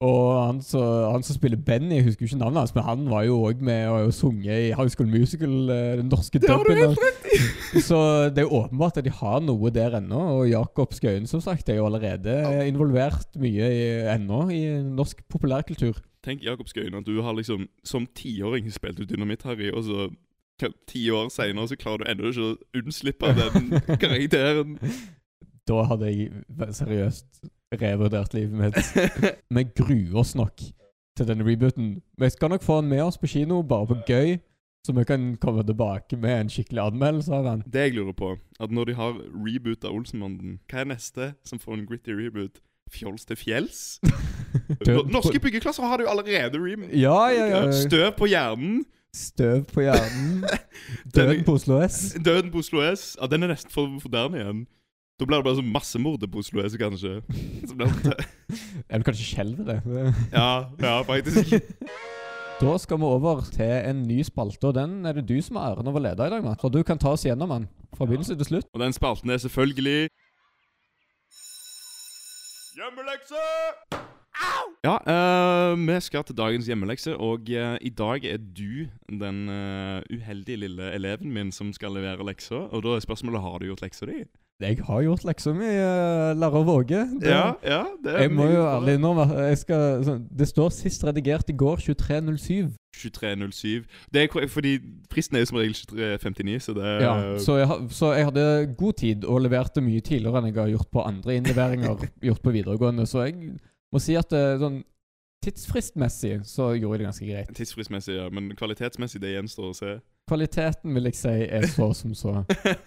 Og 0.00 0.46
han, 0.46 0.62
så, 0.64 0.80
han 1.12 1.20
som 1.26 1.36
spiller 1.36 1.60
Benny, 1.60 1.98
jeg 1.98 2.06
husker 2.06 2.24
ikke 2.24 2.38
navnet 2.40 2.62
hans, 2.62 2.70
men 2.72 2.86
han 2.86 3.02
var 3.10 3.26
jo 3.26 3.34
òg 3.44 3.58
med 3.60 3.82
og 3.90 3.98
har 3.98 4.14
sunget 4.16 4.62
i 4.70 4.70
High 4.72 4.88
School 4.94 5.10
Musical, 5.12 5.52
eh, 5.74 5.98
den 6.00 6.08
norske 6.08 6.40
dubben. 6.40 6.96
Så 7.88 7.98
det 8.32 8.40
er 8.40 8.46
jo 8.46 8.62
åpenbart 8.62 8.96
at 8.96 9.04
de 9.04 9.12
har 9.12 9.44
noe 9.44 9.70
der 9.70 9.98
ennå. 9.98 10.22
Og 10.38 10.48
Jakob 10.48 10.96
Skøyen, 10.96 11.28
som 11.28 11.44
sagt, 11.44 11.68
er 11.68 11.82
jo 11.82 11.84
allerede 11.90 12.32
involvert 12.64 13.36
mye 13.36 13.68
i, 13.68 13.84
ennå 14.14 14.40
i 14.56 14.62
norsk 14.88 15.20
populærkultur. 15.28 16.00
Tenk 16.24 16.48
Jakob 16.48 16.72
Skøyen 16.72 16.96
at 16.96 17.04
du 17.04 17.20
har 17.20 17.36
liksom 17.36 17.68
som 17.84 18.08
tiåring 18.16 18.72
spilt 18.72 19.04
ut 19.04 19.12
Dynamitt-Harry, 19.12 19.68
og 19.68 19.84
så 19.84 20.08
ti 20.88 21.10
år 21.12 21.28
seinere 21.32 21.68
så 21.68 21.76
klarer 21.76 22.04
du 22.04 22.10
ennå 22.10 22.32
ikke 22.32 22.48
å 22.48 22.58
unnslippe 22.80 23.36
den 23.36 23.72
karakteren. 24.02 24.76
Da 25.68 25.84
hadde 25.92 26.08
jeg 26.08 26.32
seriøst 26.72 27.44
revurdert 27.72 28.34
livet 28.34 28.58
mitt. 28.58 28.76
Vi 29.54 29.64
gruer 29.76 30.20
oss 30.22 30.34
nok 30.34 30.62
til 31.16 31.28
denne 31.28 31.46
rebooten. 31.46 31.98
Vi 32.18 32.30
skal 32.30 32.50
nok 32.50 32.62
få 32.62 32.80
den 32.80 32.88
med 32.90 33.02
oss 33.02 33.18
på 33.18 33.26
kino, 33.30 33.62
bare 33.62 33.86
på 33.86 34.00
gøy. 34.08 34.38
Så 34.86 34.94
vi 34.96 35.04
kan 35.04 35.36
komme 35.36 35.62
tilbake 35.62 36.16
med 36.16 36.40
en 36.40 36.48
skikkelig 36.48 36.80
anmeldelse 36.80 37.34
av 37.36 37.44
den. 37.44 37.62
Det 37.72 37.80
jeg 37.80 37.94
lurer 37.98 38.14
på, 38.16 38.30
at 38.60 38.70
når 38.72 38.84
de 38.88 38.94
har 38.96 39.18
reboot 39.44 39.84
av 39.84 39.92
Olsenbanden, 39.92 40.54
hva 40.72 40.80
er 40.80 40.88
neste 40.94 41.26
som 41.44 41.60
får 41.60 41.74
en 41.74 41.82
gritty 41.86 42.16
reboot? 42.16 42.62
Fjols 42.90 43.28
til 43.28 43.36
fjells? 43.36 44.00
Norske 45.14 45.36
byggeklasser 45.36 45.84
har 45.84 46.00
det 46.00 46.08
jo 46.08 46.14
allerede 46.14 46.62
reboot. 46.62 46.96
Ja, 46.96 47.28
ja, 47.28 47.44
ja. 47.52 47.60
Støv 47.76 48.14
på 48.16 48.30
hjernen. 48.32 48.80
Støv 49.12 49.66
på 49.68 49.84
hjernen. 49.84 50.44
Døden 51.14 51.44
på 51.44 51.58
Oslo 51.60 51.82
S. 51.84 52.16
Døden 52.24 52.50
på 52.50 52.64
Oslo 52.64 52.80
S. 52.94 53.18
Ja, 53.20 53.28
den 53.28 53.44
er 53.44 53.52
nesten 53.52 53.72
for 53.74 53.90
moderne 53.92 54.40
igjen. 54.40 54.66
Da 55.20 55.26
blir 55.28 55.42
det 55.42 55.44
bare 55.44 55.58
sånn 55.58 55.68
massemord 55.68 56.22
på 56.32 56.40
Oslo 56.40 56.62
S, 56.64 56.78
kanskje. 56.80 57.18
Så 57.68 57.74
blir 57.76 57.90
det, 58.06 58.14
Jeg 58.88 59.02
du 59.02 59.04
kanskje 59.04 59.26
skjelver 59.26 59.66
det. 59.68 59.76
ja, 60.38 60.48
ja, 60.80 60.94
faktisk. 61.04 61.52
Da 62.60 62.74
skal 62.76 62.98
vi 63.00 63.08
over 63.08 63.38
til 63.54 63.70
en 63.88 64.02
ny 64.04 64.18
spalte, 64.20 64.68
og 64.68 64.74
den 64.76 65.06
er 65.08 65.16
det 65.16 65.22
du 65.30 65.38
som 65.40 65.56
har 65.56 65.78
æren 65.78 65.88
av 65.88 65.96
å 65.96 66.02
lede 66.04 66.26
i 66.28 66.32
dag, 66.34 66.42
Matt. 66.44 66.60
For 66.60 66.68
du 66.68 66.82
kan 66.84 66.98
ta 67.00 67.14
oss 67.16 67.24
gjennom 67.24 67.48
den 67.54 67.64
fra 67.96 68.04
begynnelse 68.04 68.36
til 68.36 68.48
slutt. 68.50 68.68
Og 68.76 68.82
den 68.82 68.92
spalten 68.92 69.32
er 69.32 69.40
selvfølgelig 69.40 70.10
Hjemmelekse! 72.76 73.46
Au! 74.44 74.66
Ja, 74.84 74.98
uh, 75.08 75.72
vi 75.88 75.96
skal 76.04 76.26
til 76.28 76.36
dagens 76.36 76.68
hjemmelekse, 76.68 77.16
og 77.16 77.48
uh, 77.48 77.78
i 77.80 77.92
dag 77.96 78.28
er 78.28 78.36
du 78.44 78.84
den 79.08 79.40
uh, 79.48 80.04
uheldige 80.12 80.60
lille 80.60 80.92
eleven 80.96 81.32
min 81.32 81.52
som 81.52 81.72
skal 81.72 81.96
levere 81.96 82.28
leksa. 82.28 82.66
Og 82.68 82.84
da 82.84 82.96
er 82.98 83.08
spørsmålet 83.08 83.40
har 83.40 83.56
du 83.56 83.70
gjort 83.70 83.88
leksa 83.88 84.08
di. 84.12 84.20
Jeg 84.60 84.78
har 84.84 85.02
gjort 85.02 85.24
leksa 85.24 85.52
mi, 85.56 85.64
uh, 85.64 86.34
lærer 86.36 86.64
Våge. 86.68 87.00
Det- 87.20 87.30
Ja, 87.30 87.52
ja, 87.64 87.84
det 88.04 88.12
er 88.14 88.18
Jeg 88.26 88.32
må 88.32 88.44
jo 88.50 88.60
ærlig 88.66 88.94
innrømme 88.98 90.28
Det 90.38 90.48
står 90.48 90.68
sist 90.70 91.04
redigert 91.04 91.48
i 91.48 91.56
går 91.56 91.76
23.07. 91.76 92.70
23.07. 92.96 93.86
Det 94.12 94.22
er 94.22 94.48
fordi 94.48 94.78
fristen 95.12 95.36
er 95.36 95.40
jo 95.40 95.46
som 95.46 95.58
regel 95.58 95.74
23.59, 95.74 96.58
så 96.60 96.74
det 96.74 96.84
er 96.84 97.00
Ja, 97.00 97.38
så, 97.38 97.56
jeg, 97.56 97.90
så 97.90 98.12
jeg 98.12 98.24
hadde 98.24 98.74
god 98.78 98.92
tid 98.92 99.24
og 99.24 99.40
leverte 99.40 99.80
mye 99.80 100.00
tidligere 100.00 100.38
enn 100.38 100.46
jeg 100.52 100.54
har 100.60 100.68
gjort 100.76 100.90
på 100.92 101.06
andre 101.06 101.36
innleveringer 101.36 102.06
gjort 102.28 102.42
på 102.42 102.50
videregående. 102.50 103.06
Så 103.06 103.24
jeg 103.30 103.58
må 103.92 103.98
si 103.98 104.14
at 104.14 104.28
det, 104.30 104.60
sånn 104.60 104.82
tidsfristmessig 105.44 106.40
så 106.44 106.74
gjorde 106.76 106.98
jeg 106.98 107.00
det 107.00 107.06
ganske 107.08 107.26
greit. 107.30 107.52
Tidsfristmessig, 107.56 108.16
ja. 108.18 108.28
Men 108.28 108.50
kvalitetsmessig, 108.58 109.20
det 109.22 109.32
gjenstår 109.34 109.70
å 109.70 109.76
se. 109.76 109.94
Kvaliteten 110.30 110.94
vil 110.94 111.08
jeg 111.10 111.16
si 111.18 111.32
er 111.50 111.66
så 111.66 111.88
som 111.98 112.14
så. 112.14 112.36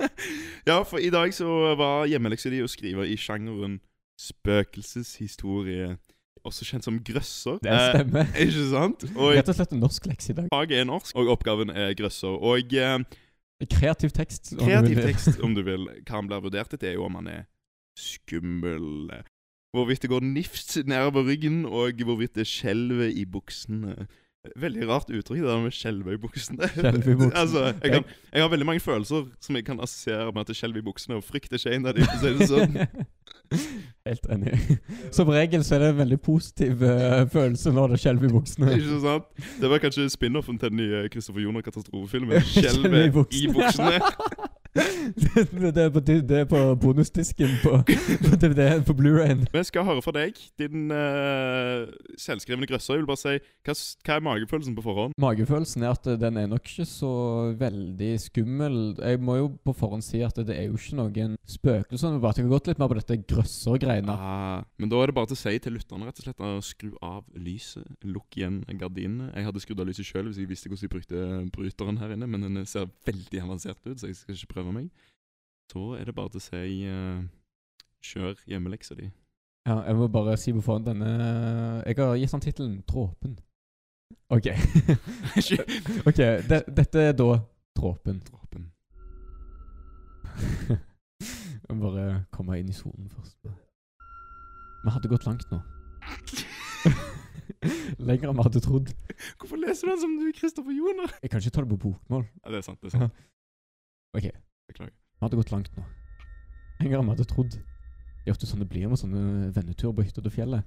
ja, 0.69 0.77
for 0.87 1.01
i 1.03 1.09
dag 1.11 1.33
så 1.35 1.73
var 1.79 2.07
hjemmeleksa 2.07 2.51
di 2.53 2.61
å 2.63 2.69
skrive 2.71 3.03
i 3.11 3.17
sjangeren 3.19 3.81
spøkelseshistorie. 4.21 5.97
Også 6.43 6.65
kjent 6.67 6.83
som 6.87 6.97
grøsser. 7.03 7.59
Det 7.63 7.71
stemmer. 7.71 8.25
Eh, 8.35 8.47
ikke 8.47 8.63
sant? 8.71 9.03
Og 9.15 9.35
Rett 9.37 9.51
og 9.51 9.55
slett 9.55 9.75
en 9.75 9.83
norsk 9.83 10.07
lekse 10.11 10.33
i 10.33 10.37
dag. 10.39 10.47
faget 10.51 10.81
er 10.81 10.87
norsk, 10.89 11.15
og 11.15 11.29
oppgaven 11.37 11.71
er 11.71 11.93
grøsser. 11.99 12.35
Og 12.35 12.73
eh, 12.75 12.97
Kreativ 13.71 14.11
tekst. 14.11 14.51
om 14.57 14.59
du 14.59 14.65
kreativ 14.65 14.97
vil. 14.97 15.05
tekst, 15.07 15.39
om 15.39 15.53
du 15.55 15.61
vil. 15.69 15.87
Hva 16.03 16.17
han 16.19 16.27
blir 16.27 16.43
vurdert 16.43 16.73
etter, 16.75 16.89
er 16.91 16.97
jo 16.97 17.05
om 17.07 17.15
han 17.21 17.29
er 17.31 17.45
skummel. 17.99 19.07
Hvorvidt 19.73 20.03
det 20.03 20.11
går 20.11 20.25
nifst 20.25 20.75
nedover 20.85 21.23
ryggen, 21.29 21.63
og 21.65 22.03
hvorvidt 22.03 22.35
det 22.35 22.47
skjelver 22.49 23.07
i 23.07 23.23
buksene. 23.25 24.07
Veldig 24.59 24.87
rart 24.89 25.07
uttrykk, 25.07 25.39
det 25.39 25.47
der 25.47 25.59
med 25.63 25.71
skjelve 25.71 26.13
i 26.13 26.17
buksene. 26.19 26.67
Buksene. 27.05 27.29
altså, 27.31 27.61
jeg, 27.65 27.91
kan, 27.93 28.03
jeg 28.33 28.41
har 28.41 28.49
veldig 28.51 28.65
mange 28.65 28.81
følelser 28.83 29.29
som 29.39 29.55
jeg 29.55 29.65
kan 29.65 29.79
assosiere 29.79 30.25
med 30.33 30.41
at 30.41 30.49
det 30.51 30.55
skjelver 30.59 30.81
i 30.81 30.83
buksene, 30.83 31.15
og 31.15 31.23
frykt 31.23 31.53
er 31.53 31.61
ikke 31.61 31.75
en 31.77 31.87
av 31.87 31.95
dem, 31.95 32.09
si 32.19 32.33
det 32.39 32.47
sånn. 32.51 32.75
Helt 34.09 34.27
enig. 34.35 34.57
Som 35.15 35.31
regel 35.31 35.63
så 35.63 35.77
er 35.77 35.85
det 35.85 35.89
en 35.93 36.01
veldig 36.01 36.19
positiv 36.25 36.83
uh, 36.83 37.23
følelse 37.31 37.71
når 37.71 37.95
det 37.95 38.01
skjelver 38.03 38.27
i 38.27 38.33
buksene. 38.33 38.73
Ikke 38.75 38.99
sant? 39.05 39.47
Det 39.61 39.71
var 39.71 39.83
kanskje 39.85 40.09
spin-offen 40.11 40.59
til 40.59 40.73
den 40.73 40.81
nye 40.81 41.05
Kristoffer 41.13 41.45
Joner-katastrofefilmen. 41.45 42.43
Skjelve 42.51 43.05
i 43.05 43.13
i 43.39 43.47
buksene. 43.53 44.01
Det, 44.73 45.77
er 45.77 45.89
på, 45.93 46.01
det 46.01 46.37
er 46.39 46.45
på 46.49 46.59
bonusdisken 46.81 47.51
på, 47.61 47.75
på 48.25 48.37
DVD-en 48.41 48.85
på 48.87 48.95
Blu-rayen. 48.97 49.43
Vi 49.53 49.63
skal 49.67 49.85
høre 49.85 50.01
fra 50.01 50.13
deg, 50.15 50.39
din 50.59 50.89
uh, 50.89 51.85
selvskrevne 52.17 52.65
grøsser. 52.69 52.97
Jeg 52.97 53.03
vil 53.03 53.09
bare 53.11 53.21
si, 53.21 53.35
hva, 53.67 53.75
hva 54.07 54.15
er 54.15 54.25
magefølelsen 54.25 54.77
på 54.77 54.85
forhånd? 54.85 55.13
Magefølelsen 55.21 55.85
er 55.85 55.93
at 55.93 56.09
den 56.21 56.39
er 56.41 56.49
nok 56.49 56.65
ikke 56.65 56.87
så 56.89 57.13
veldig 57.59 58.11
skummel. 58.23 58.79
Jeg 58.97 59.21
må 59.21 59.37
jo 59.37 59.51
på 59.61 59.75
forhånd 59.77 60.05
si 60.05 60.23
at 60.25 60.41
det 60.41 60.57
er 60.57 60.71
jo 60.71 60.79
ikke 60.79 60.97
noen 60.97 61.37
spøkelser. 61.45 62.17
Vi 62.17 62.23
bare 62.25 62.39
tenker 62.39 62.55
godt 62.55 62.71
litt 62.71 62.81
mer 62.81 62.89
på 62.89 62.97
dette 62.97 63.19
grøsser-greiene. 63.29 64.17
Ah, 64.17 64.65
men 64.81 64.89
da 64.89 65.03
er 65.03 65.13
det 65.13 65.17
bare 65.19 65.29
til 65.29 65.37
å 65.37 65.43
si 65.43 65.55
til 65.61 65.77
lytterne 65.77 66.09
rett 66.09 66.23
og 66.23 66.27
slett 66.27 66.43
å 66.43 66.55
skru 66.65 66.95
av 67.05 67.21
lyset. 67.37 67.85
Lukk 68.09 68.39
igjen 68.39 68.63
gardinene. 68.81 69.29
Jeg 69.37 69.49
hadde 69.51 69.61
skrudd 69.63 69.85
av 69.85 69.91
lyset 69.91 70.09
sjøl 70.09 70.31
hvis 70.31 70.41
jeg 70.41 70.49
visste 70.49 70.71
hvordan 70.71 70.87
jeg 70.87 70.95
brukte 70.97 71.23
bryteren 71.53 72.01
her 72.01 72.17
inne, 72.17 72.29
men 72.29 72.47
den 72.47 72.65
ser 72.69 72.89
veldig 73.05 73.45
avansert 73.45 73.79
ut, 73.85 73.99
så 73.99 74.09
jeg 74.09 74.17
skal 74.17 74.37
ikke 74.39 74.53
prøve 74.55 74.62
meg. 74.71 74.89
Så 75.71 75.95
er 75.97 76.05
det 76.05 76.15
bare 76.15 76.29
til 76.29 76.39
å 76.39 76.45
si 76.45 76.87
uh, 76.87 77.23
kjør 78.03 78.35
hjemmeleksa 78.47 78.95
di. 78.95 79.09
Ja, 79.67 79.79
jeg 79.87 79.95
må 79.95 80.07
bare 80.11 80.37
si 80.37 80.51
på 80.51 80.61
forhånd 80.61 80.85
denne 80.89 81.09
Jeg 81.87 81.95
har 81.95 82.17
gitt 82.19 82.31
den 82.31 82.41
tittelen 82.43 82.83
'Dråpen'. 82.83 83.37
OK. 84.29 84.47
ok, 86.09 86.19
de, 86.49 86.63
Dette 86.67 86.99
er 86.99 87.13
da 87.13 87.39
Dråpen. 87.75 88.21
Dråpen. 88.27 88.71
Jeg 91.63 91.77
må 91.77 91.89
bare 91.89 92.25
komme 92.31 92.59
inn 92.59 92.69
i 92.69 92.75
sonen 92.75 93.09
først. 93.09 93.37
Vi 94.83 94.91
hadde 94.91 95.09
gått 95.09 95.25
langt 95.25 95.51
nå. 95.51 95.61
Lenger 98.09 98.29
enn 98.29 98.37
vi 98.37 98.45
hadde 98.45 98.61
trodd. 98.63 98.91
Hvorfor 99.39 99.57
leser 99.61 99.87
du 99.87 99.91
den 99.93 100.01
som 100.01 100.15
du 100.19 100.25
er 100.27 100.35
Kristoffer 100.35 100.75
Joner? 100.75 101.13
Jeg 101.23 101.31
kan 101.31 101.39
ikke 101.39 101.53
ta 101.55 101.63
det 101.63 101.71
på 101.71 101.79
bokmål. 101.87 102.25
Ja, 102.43 102.51
det 102.51 102.59
er 102.59 102.65
sant. 102.67 102.81
det 102.81 102.91
er 102.91 102.97
sant. 102.97 103.21
OK. 104.17 104.27
Beklager. 104.73 104.93
Vi 104.93 105.25
hadde 105.25 105.39
gått 105.39 105.53
langt 105.53 105.77
nå. 105.77 105.85
Lenger 106.81 106.99
enn 106.99 107.07
vi 107.07 107.13
hadde 107.13 107.29
trodd. 107.29 107.53
Det 108.23 108.31
er 108.31 108.33
ofte 108.33 108.49
sånn 108.49 108.63
det 108.63 108.69
blir 108.71 108.89
med 108.89 108.99
sånne 108.99 109.51
venneturer 109.53 109.93
på 109.95 110.05
hytta 110.07 110.23
til 110.23 110.33
fjellet. 110.33 110.65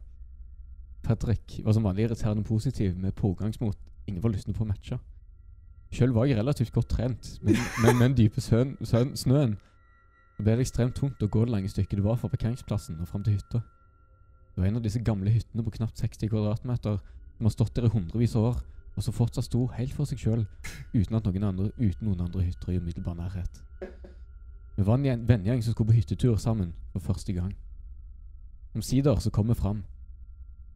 Fredrik 1.07 1.59
var 1.64 1.77
som 1.77 1.85
vanlig 1.87 2.07
irriterende 2.07 2.47
positiv 2.47 2.97
med 2.99 3.14
pågangsmot. 3.19 3.79
Ingen 4.07 4.23
var 4.23 4.33
lystne 4.33 4.55
på 4.55 4.64
å 4.64 4.71
matche. 4.71 4.99
Sjøl 5.95 6.14
var 6.14 6.27
jeg 6.27 6.38
relativt 6.38 6.75
godt 6.75 6.90
trent, 6.97 7.29
men 7.42 7.57
med 7.83 8.01
den 8.03 8.16
dype 8.19 8.42
søn, 8.42 8.75
søn, 8.85 9.14
snøen 9.16 9.55
det 10.37 10.45
ble 10.45 10.57
det 10.59 10.66
ekstremt 10.66 10.99
tungt 10.99 11.23
å 11.25 11.31
gå 11.33 11.47
det 11.47 11.53
lange 11.55 11.71
stykket 11.73 11.97
det 11.97 12.05
var 12.05 12.19
fra 12.21 12.29
parkeringsplassen 12.29 12.99
og 13.01 13.09
fram 13.09 13.23
til 13.25 13.38
hytta. 13.38 13.62
Det 14.53 14.61
var 14.61 14.69
en 14.69 14.81
av 14.81 14.85
disse 14.85 15.01
gamle 15.01 15.33
hyttene 15.33 15.64
på 15.64 15.73
knapt 15.79 16.03
60 16.03 16.29
kvadratmeter 16.29 16.99
som 17.37 17.49
har 17.49 17.55
stått 17.55 17.73
der 17.77 17.88
i 17.88 17.92
hundrevis 17.95 18.35
av 18.37 18.51
år, 18.51 18.59
og 18.97 19.03
som 19.05 19.13
fortsatt 19.13 19.45
sto 19.45 19.67
helt 19.77 19.93
for 19.93 20.05
seg 20.09 20.19
sjøl, 20.19 20.47
uten, 20.95 21.17
at 21.19 21.25
noen 21.27 21.45
andre- 21.45 21.73
uten 21.77 22.07
noen 22.09 22.21
andre 22.25 22.43
hytter 22.47 22.73
i 22.73 22.79
umiddelbar 22.81 23.15
nærhet. 23.19 23.61
Vi 24.77 24.83
var 24.87 24.95
en 24.99 25.05
gjen- 25.05 25.27
vennegjeng 25.29 25.63
som 25.65 25.73
skulle 25.73 25.91
på 25.93 25.97
hyttetur 25.99 26.37
sammen 26.41 26.73
for 26.93 27.01
første 27.01 27.33
gang. 27.33 27.55
Omsider 28.75 29.17
så 29.21 29.31
kom 29.31 29.49
vi 29.49 29.55
fram. 29.55 29.85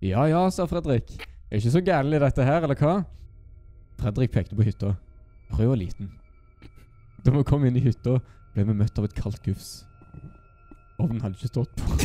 Ja 0.01 0.25
ja, 0.25 0.49
sa 0.51 0.65
Fredrik. 0.67 1.27
Er 1.51 1.57
ikke 1.57 1.71
så 1.71 1.81
gæren 1.85 2.13
i 2.15 2.19
dette 2.19 2.45
her, 2.45 2.63
eller 2.63 2.75
hva? 2.75 3.05
Fredrik 3.99 4.31
pekte 4.33 4.57
på 4.57 4.63
hytta. 4.65 4.95
Rød 5.53 5.69
og 5.73 5.79
liten. 5.79 6.11
Da 7.25 7.31
vi 7.31 7.43
kom 7.43 7.65
inn 7.65 7.77
i 7.77 7.81
hytta, 7.85 8.21
ble 8.55 8.65
vi 8.65 8.73
møtt 8.75 8.99
av 8.99 9.05
et 9.05 9.15
kaldt 9.15 9.43
gufs. 9.45 9.85
Ovnen 10.99 11.21
hadde 11.21 11.35
ikke 11.37 11.49
stått 11.49 11.77
på. 11.77 11.85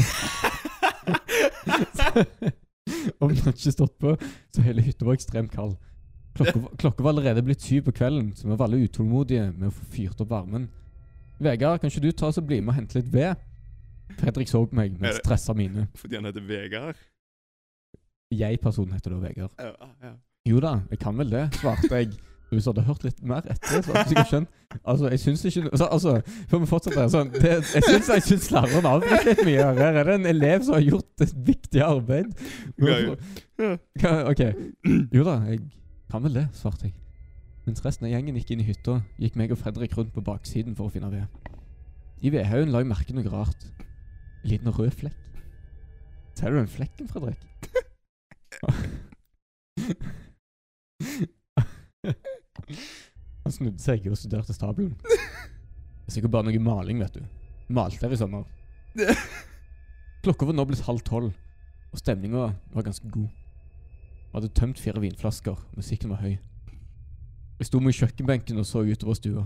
Ovnen 3.21 3.41
hadde 3.43 3.55
ikke 3.55 3.73
stått 3.75 3.95
på, 4.01 4.15
så 4.53 4.63
hele 4.65 4.83
hytta 4.85 5.07
var 5.07 5.17
ekstremt 5.17 5.53
kald. 5.53 5.75
Klokka, 6.35 6.59
klokka 6.81 7.03
var 7.03 7.13
allerede 7.15 7.43
blitt 7.47 7.63
syv 7.63 7.85
på 7.87 7.93
kvelden, 7.95 8.33
så 8.35 8.47
vi 8.47 8.55
var 8.55 8.67
alle 8.67 8.81
utålmodige 8.83 9.47
med 9.53 9.69
å 9.69 9.73
få 9.75 9.85
fyrt 9.93 10.21
opp 10.23 10.33
varmen. 10.33 10.67
Vegard, 11.39 11.79
kan 11.81 11.91
ikke 11.91 12.03
du 12.03 12.11
ta 12.11 12.27
oss 12.27 12.39
og 12.41 12.47
bli 12.49 12.61
med 12.61 12.73
og 12.73 12.79
hente 12.81 12.99
litt 12.99 13.11
ved? 13.13 13.39
Fredrik 14.19 14.51
så 14.51 14.61
på 14.67 14.77
meg 14.77 14.99
med 15.01 15.15
stressa 15.17 15.55
mine. 15.57 15.87
Fordi 15.99 16.19
han 16.19 16.27
heter 16.27 16.43
Vegard. 16.47 16.99
Jeg-personen 18.35 18.95
heter 18.95 19.15
da 19.15 19.19
Vegard. 19.23 19.51
Ja, 19.59 19.89
ja. 20.03 20.13
Jo 20.45 20.59
da, 20.61 20.75
jeg 20.91 20.99
kan 21.01 21.17
vel 21.17 21.31
det, 21.31 21.47
svarte 21.57 21.89
jeg. 21.95 22.11
Hvis 22.51 22.67
du 22.67 22.69
hadde 22.69 22.83
hørt 22.85 23.03
litt 23.03 23.23
mer 23.25 23.47
etter, 23.49 23.81
så 23.81 23.89
hadde 23.91 24.03
du 24.05 24.11
sikkert 24.11 24.29
skjønt. 24.29 24.51
Altså, 24.85 25.07
jeg 25.09 25.19
syns 25.23 25.45
ikke 25.49 25.63
altså, 25.71 25.87
altså, 25.95 26.11
før 26.51 26.61
vi 26.61 26.67
fortsetter 26.69 27.07
sånn, 27.11 27.31
det, 27.33 27.53
Jeg 27.73 27.85
syns 27.87 28.11
jeg 28.13 28.25
syns 28.27 28.51
læreren 28.53 28.87
avbryter 28.91 29.25
litt 29.31 29.41
mye. 29.47 29.63
her. 29.79 29.97
Er 30.03 30.11
det 30.11 30.17
en 30.19 30.29
elev 30.29 30.67
som 30.67 30.77
har 30.77 30.85
gjort 30.85 31.25
et 31.25 31.33
viktig 31.47 31.81
arbeid. 31.83 32.35
Ja. 32.85 32.99
Ja. 33.57 34.13
OK. 34.29 34.43
Jo 35.15 35.25
da, 35.25 35.39
jeg 35.49 35.63
kan 36.15 36.23
vel 36.23 36.37
det, 36.37 36.45
svarte 36.55 36.87
jeg. 36.87 36.95
Mens 37.65 37.81
resten 37.83 38.05
av 38.07 38.13
gjengen 38.13 38.37
gikk 38.39 38.53
inn 38.53 38.61
i 38.63 38.67
hytta, 38.69 39.01
gikk 39.19 39.35
meg 39.35 39.51
og 39.51 39.59
Fredrik 39.59 39.97
rundt 39.97 40.13
på 40.15 40.23
baksiden 40.23 40.75
for 40.77 40.87
å 40.87 40.93
finne 40.93 41.09
ved. 41.11 41.27
I 42.23 42.31
vedhaugen 42.31 42.71
la 42.71 42.79
jeg 42.79 42.87
merke 42.87 43.15
noe 43.17 43.31
rart. 43.33 43.65
En 44.45 44.49
liten 44.53 44.71
rød 44.71 44.93
flekk. 44.95 45.19
Ser 46.39 46.55
du 46.55 46.59
den 46.61 46.71
flekken, 46.71 47.11
Fredrik? 47.11 47.43
Han 53.43 53.51
snudde 53.51 53.83
seg 53.83 54.07
og 54.07 54.15
studerte 54.15 54.55
stabelen. 54.55 54.95
Det 55.03 56.07
er 56.07 56.15
sikkert 56.15 56.37
bare 56.37 56.47
noe 56.47 56.63
maling, 56.63 57.03
vet 57.03 57.19
du. 57.19 57.23
Malte 57.75 58.07
her 58.07 58.15
i 58.15 58.21
sommer. 58.23 58.47
Klokka 60.23 60.47
var 60.47 60.55
nå 60.55 60.63
blitt 60.69 60.87
halv 60.87 61.03
tolv, 61.03 61.35
og 61.91 61.99
stemninga 61.99 62.53
var 62.71 62.87
ganske 62.87 63.11
god. 63.11 63.27
Vi 64.35 64.41
hadde 64.41 64.53
tømt 64.53 64.79
fire 64.79 64.99
vinflasker, 64.99 65.55
musikken 65.75 66.09
var 66.11 66.17
høy. 66.19 66.33
Jeg 67.59 67.67
sto 67.69 67.79
med 67.79 67.93
kjøkkenbenken 67.95 68.57
og 68.59 68.65
så 68.67 68.81
utover 68.83 69.15
stua. 69.15 69.43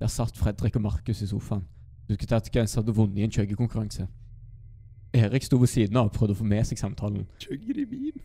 Der 0.00 0.10
satt 0.10 0.34
Fredrik 0.36 0.74
og 0.74 0.82
Markus 0.82 1.20
i 1.22 1.28
sofaen. 1.30 1.62
Husket 2.08 2.32
at 2.32 2.50
Gens 2.50 2.74
hadde 2.74 2.94
vunnet 2.94 3.20
i 3.20 3.22
en 3.22 3.30
kjøggekonkurranse. 3.30 4.08
Erik 5.14 5.46
sto 5.46 5.60
ved 5.62 5.70
siden 5.70 6.00
av 6.00 6.08
og 6.08 6.16
prøvde 6.16 6.34
å 6.34 6.40
få 6.40 6.46
med 6.50 6.66
seg 6.66 6.80
samtalen. 6.82 7.28
Kjøkken 7.38 7.78
i 7.84 7.86
vin. 7.92 8.18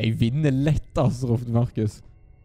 Jeg 0.00 0.18
vinner 0.18 0.50
lett, 0.50 0.90
altså, 0.98 1.30
ropte 1.30 1.54
Markus. 1.54 2.00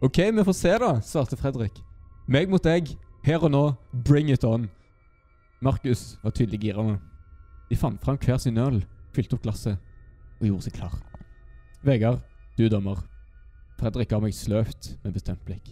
OK, 0.05 0.21
vi 0.29 0.45
får 0.45 0.59
se, 0.59 0.77
da, 0.85 0.91
svarte 1.01 1.41
Fredrik. 1.41 1.81
Meg 2.29 2.53
mot 2.53 2.61
deg, 2.61 2.93
her 3.25 3.41
og 3.41 3.55
nå, 3.55 3.63
bring 4.05 4.29
it 4.29 4.45
on. 4.45 4.69
Markus 5.57 6.19
var 6.21 6.37
tydelig 6.37 6.67
gira. 6.67 6.85
De 7.73 7.81
fant 7.81 7.97
fram 8.05 8.21
hver 8.21 8.37
sin 8.37 8.61
øl, 8.61 8.83
fylte 9.17 9.39
opp 9.39 9.49
glasset 9.49 9.81
og 10.37 10.49
gjorde 10.51 10.69
seg 10.69 10.77
klar. 10.77 11.14
Vegard, 11.85 12.19
du 12.57 12.65
er 12.65 12.69
dommer. 12.69 13.03
Fredrik 13.77 14.09
ga 14.09 14.17
meg 14.23 14.33
sløvt, 14.33 14.95
med 15.03 15.13
bestemt 15.13 15.43
blikk. 15.45 15.67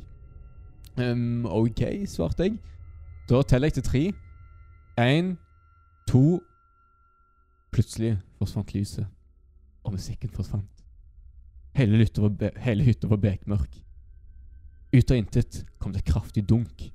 Um, 1.00 1.48
OK, 1.50 1.82
svarte 2.06 2.46
jeg. 2.46 2.60
Da 3.30 3.42
teller 3.42 3.72
jeg 3.72 3.80
til 3.80 3.88
tre. 3.88 4.04
Én, 5.02 5.34
to 6.08 6.42
Plutselig 7.74 8.20
forsvant 8.38 8.76
lyset, 8.76 9.08
og 9.84 9.96
musikken 9.96 10.30
forsvant. 10.30 10.84
Hele 11.74 12.06
var, 12.18 12.60
hele 12.62 12.84
hytta 12.84 13.10
var 13.10 13.18
bekmørk. 13.18 13.80
Ut 14.94 15.12
av 15.12 15.18
intet 15.18 15.64
kom 15.82 15.94
det 15.94 16.06
kraftig 16.06 16.46
dunk. 16.50 16.92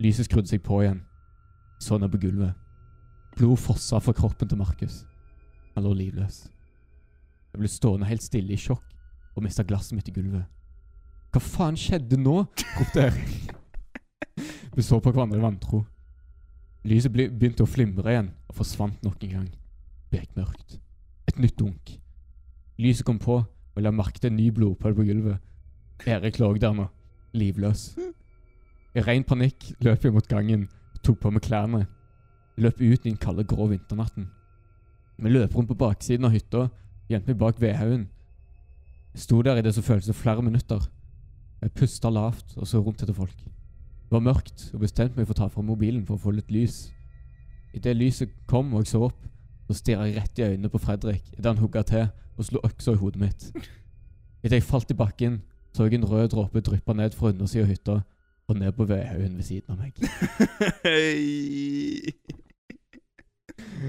Lyset 0.00 0.28
skrudde 0.28 0.52
seg 0.52 0.60
på 0.60 0.82
igjen. 0.82 1.00
Så 1.80 1.96
ned 1.96 2.12
på 2.12 2.20
gulvet. 2.20 2.52
Blod 3.38 3.56
fossa 3.56 3.98
fra 4.04 4.12
kroppen 4.12 4.48
til 4.48 4.60
Markus. 4.60 5.06
Han 5.74 5.88
lå 5.88 5.96
livløs. 5.96 6.50
Jeg 7.50 7.62
ble 7.62 7.70
stående 7.70 8.08
helt 8.08 8.24
stille 8.24 8.54
i 8.54 8.60
sjokk 8.60 8.86
og 9.36 9.44
mista 9.44 9.64
glasset 9.66 9.96
mitt 9.96 10.08
i 10.10 10.14
gulvet. 10.14 10.46
Hva 11.30 11.40
faen 11.42 11.78
skjedde 11.78 12.18
nå? 12.18 12.42
ropte 12.78 13.06
Erik. 13.06 13.54
Vi 14.76 14.82
så 14.86 14.98
på 15.02 15.12
hverandre 15.12 15.38
i 15.38 15.42
vantro. 15.42 15.84
Lyset 16.86 17.12
begynte 17.12 17.66
å 17.66 17.70
flimre 17.70 18.10
igjen 18.10 18.30
og 18.48 18.56
forsvant 18.62 19.02
nok 19.04 19.22
en 19.26 19.34
gang. 19.36 19.50
Bekmørkt. 20.10 20.78
Et 21.30 21.38
nytt 21.38 21.58
dunk. 21.58 21.92
Lyset 22.80 23.06
kom 23.06 23.20
på, 23.20 23.36
og 23.44 23.78
jeg 23.78 23.86
la 23.86 23.92
merke 23.94 24.18
til 24.18 24.32
en 24.32 24.38
ny 24.40 24.48
blodpøl 24.54 24.96
på 24.96 25.06
gulvet. 25.06 25.38
Erik 26.08 26.40
lå 26.40 26.54
der 26.56 26.74
nå, 26.74 26.86
livløs. 27.36 27.90
I 28.96 29.04
ren 29.06 29.26
panikk 29.26 29.68
løp 29.84 30.04
jeg 30.04 30.14
mot 30.14 30.26
gangen 30.26 30.64
og 30.66 31.02
tok 31.06 31.20
på 31.22 31.30
meg 31.34 31.44
klærne. 31.44 31.84
Løp 32.58 32.80
ut 32.80 33.04
i 33.04 33.10
den 33.10 33.20
kalde, 33.20 33.44
grå 33.46 33.68
vinternatten. 33.70 34.26
Vi 35.20 35.30
løp 35.30 35.54
rundt 35.54 35.68
på 35.70 35.78
baksiden 35.78 36.26
av 36.26 36.34
hytta, 36.34 36.66
gjemte 37.10 37.32
meg 37.32 37.38
bak 37.38 37.60
vedhaugen. 37.60 38.08
Jeg 39.14 39.24
sto 39.24 39.42
der 39.42 39.58
i 39.58 39.62
det 39.66 39.74
som 39.74 39.82
føltes 39.82 40.06
som 40.10 40.14
flere 40.14 40.42
minutter. 40.42 40.80
Jeg 41.60 41.74
pusta 41.76 42.10
lavt 42.10 42.54
og 42.56 42.66
så 42.68 42.78
rundt 42.80 43.02
etter 43.02 43.14
folk. 43.14 43.36
Det 43.40 44.16
var 44.16 44.24
mørkt, 44.26 44.70
og 44.74 44.80
bestemte 44.82 45.18
meg 45.18 45.26
for 45.26 45.36
å 45.36 45.40
ta 45.42 45.48
fram 45.50 45.68
mobilen 45.70 46.06
for 46.06 46.14
å 46.16 46.22
få 46.22 46.30
litt 46.34 46.50
lys. 46.50 46.88
Idet 47.74 47.96
lyset 47.96 48.32
kom 48.50 48.72
og 48.74 48.80
jeg 48.82 48.94
så 48.94 49.04
opp, 49.06 49.20
så 49.68 49.76
stirra 49.78 50.06
jeg 50.08 50.16
rett 50.16 50.38
i 50.40 50.46
øynene 50.48 50.70
på 50.72 50.80
Fredrik 50.82 51.24
idet 51.36 51.46
han 51.46 51.60
hugga 51.62 51.82
til 51.86 52.08
og 52.36 52.44
slo 52.46 52.58
øksa 52.66 52.96
i 52.96 53.00
hodet 53.02 53.20
mitt. 53.20 53.44
Idet 54.42 54.58
jeg 54.58 54.66
falt 54.66 54.90
i 54.90 54.98
bakken, 54.98 55.42
så 55.74 55.86
jeg 55.86 55.94
en 56.00 56.08
rød 56.10 56.28
dråpe 56.32 56.60
dryppe 56.66 56.94
ned 56.98 57.14
fra 57.14 57.30
undersida 57.30 57.64
av 57.64 57.70
hytta 57.70 58.00
og 58.50 58.58
ned 58.58 58.72
på 58.74 58.84
vedhaugen 58.90 59.36
ved 59.36 59.44
siden 59.46 59.70
av 59.70 59.78
meg. 59.78 59.92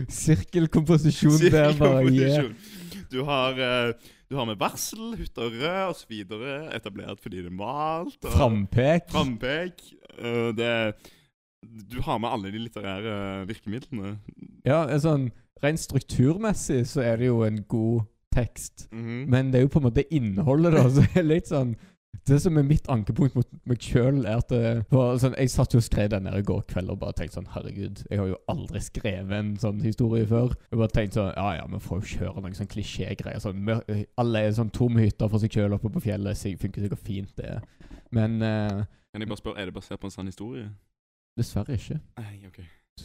Sirkelkomposisjon 0.09 1.39
der, 1.49 1.73
bare. 1.79 2.13
Yeah. 2.13 2.53
Du 3.11 3.23
har, 3.27 3.57
eh, 3.59 3.93
du 4.29 4.35
har 4.39 4.45
med 4.47 4.57
varsel, 4.61 5.15
hytter 5.19 5.49
rød 5.61 6.05
videre 6.09 6.71
etablert 6.75 7.19
fordi 7.21 7.41
det 7.43 7.51
er 7.51 7.57
malt. 7.57 8.17
og- 8.25 8.31
Frampek. 8.31 9.09
Frampek. 9.11 9.81
Eh, 10.17 10.51
det 10.55 10.95
Du 11.91 12.01
har 12.01 12.17
med 12.17 12.29
alle 12.31 12.51
de 12.51 12.57
litterære 12.57 13.45
virkemidlene. 13.47 14.15
Ja, 14.65 14.87
eh, 14.89 14.97
sånn 14.97 15.29
rent 15.61 15.79
strukturmessig 15.79 16.87
så 16.89 17.03
er 17.05 17.17
det 17.17 17.27
jo 17.27 17.43
en 17.43 17.63
god 17.69 18.01
tekst. 18.33 18.87
Mhm. 18.91 19.27
Men 19.29 19.51
det 19.51 19.59
er 19.59 19.67
jo 19.67 19.67
på 19.67 19.81
en 19.83 19.91
måte 19.91 20.05
innholdet, 20.11 20.71
da. 20.73 20.83
Så 20.89 21.01
er 21.03 21.13
det 21.21 21.25
litt 21.25 21.47
sånn 21.51 21.75
Det 22.27 22.37
som 22.43 22.57
er 22.59 22.65
mitt 22.67 22.85
ankepunkt 22.91 23.33
mot 23.35 23.47
meg 23.65 23.81
sjøl, 23.81 24.19
er 24.29 24.41
at 24.43 24.51
det, 24.51 24.83
for, 24.91 25.15
sånn, 25.19 25.33
Jeg 25.39 25.49
satt 25.53 25.73
jo 25.73 25.79
og 25.81 25.85
skrev 25.85 26.11
den 26.13 26.27
der 26.27 26.37
i 26.37 26.45
går 26.45 26.61
kveld 26.69 26.91
og 26.93 26.99
bare 27.01 27.15
tenkte 27.17 27.39
sånn 27.39 27.49
Herregud, 27.53 28.03
jeg 28.09 28.19
har 28.19 28.29
jo 28.29 28.37
aldri 28.51 28.81
skrevet 28.83 29.33
en 29.37 29.55
sånn 29.61 29.81
historie 29.85 30.27
før. 30.29 30.53
Jeg 30.69 30.81
bare 30.83 30.95
tenkte 30.95 31.21
sånn 31.21 31.33
Ja 31.33 31.47
ja, 31.57 31.65
vi 31.71 31.81
får 31.87 32.03
jo 32.03 32.19
kjøre 32.19 32.43
noen 32.43 32.59
sånn 32.59 32.71
klisjégreier. 32.71 33.41
Sånn, 33.41 33.65
alle 34.21 34.45
er 34.45 34.53
sånn 34.59 34.73
tom 34.75 34.99
hytte 35.01 35.31
for 35.31 35.41
seg 35.41 35.55
sjøl 35.55 35.79
oppe 35.79 35.91
på 35.95 36.03
fjellet. 36.03 36.37
Så 36.37 36.53
funker 36.61 36.85
sikkert 36.85 37.03
fint, 37.07 37.33
det. 37.39 37.57
Men 38.13 38.37
uh, 38.43 38.85
Kan 39.15 39.23
jeg 39.23 39.31
bare 39.31 39.41
spørre, 39.41 39.63
er 39.63 39.71
det 39.71 39.79
basert 39.79 40.03
på 40.03 40.11
en 40.11 40.13
sann 40.13 40.29
historie? 40.29 40.69
dessverre 41.39 41.77
ikke. 41.77 41.97
Nei, 42.19 42.37
ok. 42.47 42.61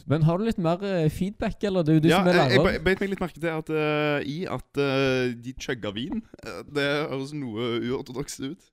Men 0.07 0.25
har 0.27 0.37
du 0.37 0.45
litt 0.45 0.59
mer 0.61 0.83
eh, 0.85 1.09
feedback, 1.09 1.61
eller? 1.65 1.85
Det 1.85 1.93
er 1.93 1.97
jo 1.97 2.03
du 2.03 2.09
ja, 2.11 2.19
som 2.19 2.29
er 2.29 2.37
jeg, 2.37 2.59
jeg 2.59 2.81
beit 2.85 3.01
meg 3.01 3.11
litt 3.13 3.21
merke 3.23 3.39
til 3.39 3.49
at 3.53 3.69
uh, 3.71 4.17
i 4.21 4.37
at 4.51 4.81
uh, 4.83 5.29
de 5.33 5.53
chugga 5.57 5.93
vin. 5.95 6.21
Eh, 6.43 6.59
det 6.75 6.87
høres 7.09 7.33
noe 7.35 7.69
uortodoks 7.79 8.41
ut. 8.43 8.67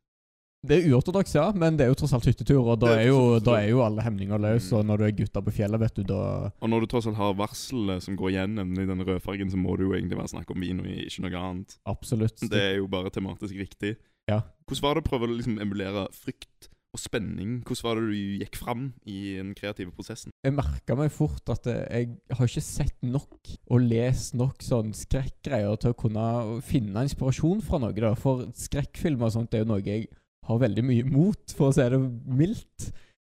Det 0.65 0.79
er 0.79 0.87
uortodoks, 0.89 1.35
ja, 1.37 1.45
men 1.61 1.77
det 1.77 1.85
er 1.85 1.91
jo 1.91 1.97
tross 2.01 2.15
alt 2.17 2.25
hyttetur, 2.25 2.63
og 2.63 2.79
da 2.81 2.95
er 2.97 3.11
jo, 3.11 3.37
da 3.45 3.59
er 3.61 3.69
jo 3.69 3.83
alle 3.85 4.05
hemninger 4.07 4.41
løs. 4.41 4.71
Og 4.73 4.87
når 4.89 5.03
du 5.03 5.05
er 5.05 5.17
gutta 5.19 5.43
på 5.45 5.53
fjellet, 5.53 5.83
vet 5.83 5.99
du, 5.99 6.05
da 6.09 6.21
Og 6.49 6.71
når 6.73 6.85
du 6.85 6.91
tross 6.95 7.09
alt 7.11 7.21
har 7.21 7.37
varselet 7.37 8.05
som 8.07 8.17
går 8.17 8.33
igjen 8.33 8.57
i 8.65 8.89
den 8.89 9.05
rødfargen, 9.05 9.53
så 9.53 9.61
må 9.61 9.77
det 9.77 9.85
jo 9.85 9.93
egentlig 9.93 10.21
være 10.23 10.33
snakk 10.33 10.55
om 10.55 10.65
vin 10.65 10.81
og 10.81 10.89
ikke 10.89 11.27
noe 11.27 11.43
annet. 11.51 11.77
Absolutt. 11.93 12.47
Det 12.49 12.63
er 12.71 12.79
jo 12.79 12.89
bare 12.89 13.13
tematisk 13.13 13.61
riktig. 13.61 13.99
Ja. 14.31 14.41
Hvordan 14.65 14.87
var 14.87 14.97
det 14.97 15.05
å 15.05 15.11
prøve 15.11 15.29
å 15.29 15.35
liksom 15.35 15.61
emulere 15.61 16.07
frykt 16.17 16.71
og 16.95 17.03
spenning? 17.03 17.59
Hvordan 17.67 17.85
var 17.85 18.01
det 18.01 18.09
du 18.09 18.41
gikk 18.41 18.57
fram 18.57 18.89
i 19.05 19.21
den 19.37 19.53
kreative 19.59 19.93
prosessen? 19.93 20.33
Jeg 20.47 20.57
merka 20.57 20.97
meg 20.97 21.13
fort 21.13 21.53
at 21.53 21.69
jeg 21.69 22.15
har 22.33 22.49
ikke 22.49 22.65
sett 22.65 22.97
nok 23.05 23.53
og 23.69 23.85
lest 23.85 24.33
nok 24.39 24.65
sånn 24.65 24.97
skrekkgreier 24.97 25.77
til 25.83 25.93
å 25.93 25.99
kunne 26.07 26.27
finne 26.65 27.05
inspirasjon 27.05 27.61
fra 27.67 27.83
noe. 27.83 27.93
da. 27.93 28.15
For 28.17 28.47
skrekkfilmer 28.57 29.29
og 29.29 29.37
sånt 29.37 29.53
er 29.53 29.67
jo 29.67 29.75
noe 29.75 29.85
jeg 29.85 30.09
har 30.49 30.59
veldig 30.63 30.85
mye 30.85 31.05
mot, 31.09 31.55
for 31.57 31.71
å 31.71 31.75
si 31.77 31.87
det 31.95 32.01
mildt. 32.41 32.91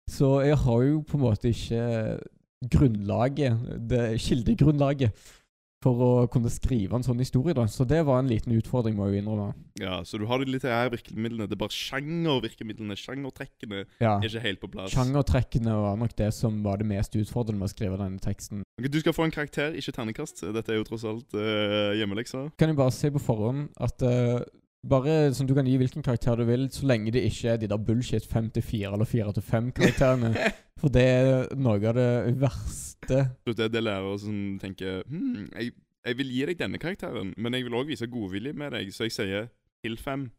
Så 0.09 0.39
jeg 0.45 0.57
har 0.65 0.83
jo 0.87 1.01
på 1.05 1.17
en 1.19 1.25
måte 1.27 1.51
ikke 1.53 1.83
grunnlaget, 2.73 3.59
det 3.89 4.05
kildegrunnlaget, 4.23 5.13
for 5.79 6.01
å 6.03 6.07
kunne 6.27 6.49
skrive 6.51 6.97
en 6.97 7.05
sånn 7.05 7.21
historie. 7.23 7.53
da. 7.55 7.63
Så 7.71 7.85
det 7.87 8.01
var 8.03 8.19
en 8.19 8.27
liten 8.27 8.51
utfordring, 8.51 8.97
må 8.97 9.05
jeg 9.07 9.13
jo 9.15 9.21
innrømme. 9.21 9.53
Ja, 9.79 10.01
Så 10.03 10.19
du 10.19 10.25
har 10.27 10.39
de 10.39 10.51
litterære 10.51 10.91
virkemidlene. 10.91 11.47
Det 11.47 11.55
er 11.55 11.61
bare 11.61 11.71
sjangervirkemidlene, 11.71 12.97
sjangertrekkene, 12.99 13.85
Ja. 14.01 14.17
er 14.19 14.27
ikke 14.27 14.41
helt 14.43 14.59
på 14.59 14.71
plass. 14.71 14.91
Sjangertrekkene 14.91 15.71
var 15.71 15.95
nok 15.95 16.15
det 16.17 16.33
som 16.33 16.61
var 16.63 16.77
det 16.77 16.85
mest 16.85 17.15
utfordrende 17.15 17.59
med 17.59 17.69
å 17.69 17.73
skrive 17.73 17.97
denne 17.97 18.19
teksten. 18.19 18.63
Okay, 18.77 18.89
Du 18.89 18.99
skal 18.99 19.13
få 19.13 19.23
en 19.23 19.31
karakter, 19.31 19.71
ikke 19.73 19.93
terningkast. 19.95 20.41
Dette 20.53 20.69
er 20.69 20.75
jo 20.79 20.83
tross 20.83 21.05
alt 21.05 21.33
uh, 21.33 21.95
hjemmeleksa. 21.95 22.51
Kan 22.57 22.67
jeg 22.69 22.75
bare 22.75 22.91
si 22.91 23.09
på 23.09 23.19
forhånd 23.23 23.69
at 23.79 24.01
eh, 24.01 24.43
bare 24.87 25.33
sånn, 25.35 25.47
Du 25.49 25.55
kan 25.57 25.67
gi 25.67 25.75
hvilken 25.79 26.03
karakter 26.05 26.39
du 26.39 26.45
vil, 26.47 26.69
så 26.71 26.87
lenge 26.87 27.11
det 27.11 27.25
ikke 27.27 27.53
er 27.53 27.59
de 27.59 27.67
der 27.67 27.81
bullshit 27.83 28.25
5 28.25 28.49
til 28.55 28.63
4 28.63 28.93
eller 28.93 29.05
4 29.09 29.33
til 29.35 29.43
5-karakterene. 29.43 30.31
For 30.79 30.93
det 30.93 31.03
er 31.03 31.55
noe 31.59 31.81
av 31.83 31.97
det 31.97 32.39
verste. 32.39 33.25
Det 33.43 33.59
er 33.59 33.71
det 33.73 33.83
lærere 33.83 34.15
som 34.21 34.57
tenker 34.61 35.03
hm, 35.07 35.49
jeg, 35.51 35.73
jeg 36.07 36.17
vil 36.19 36.31
gi 36.31 36.45
deg 36.51 36.59
denne 36.61 36.79
karakteren, 36.79 37.33
men 37.37 37.57
jeg 37.57 37.67
vil 37.67 37.75
òg 37.79 37.91
vise 37.91 38.07
godvilje 38.07 38.55
med 38.55 38.71
deg, 38.77 38.91
så 38.95 39.09
jeg 39.09 39.15
sier 39.17 39.49
til 39.83 39.97
5. 39.99 40.29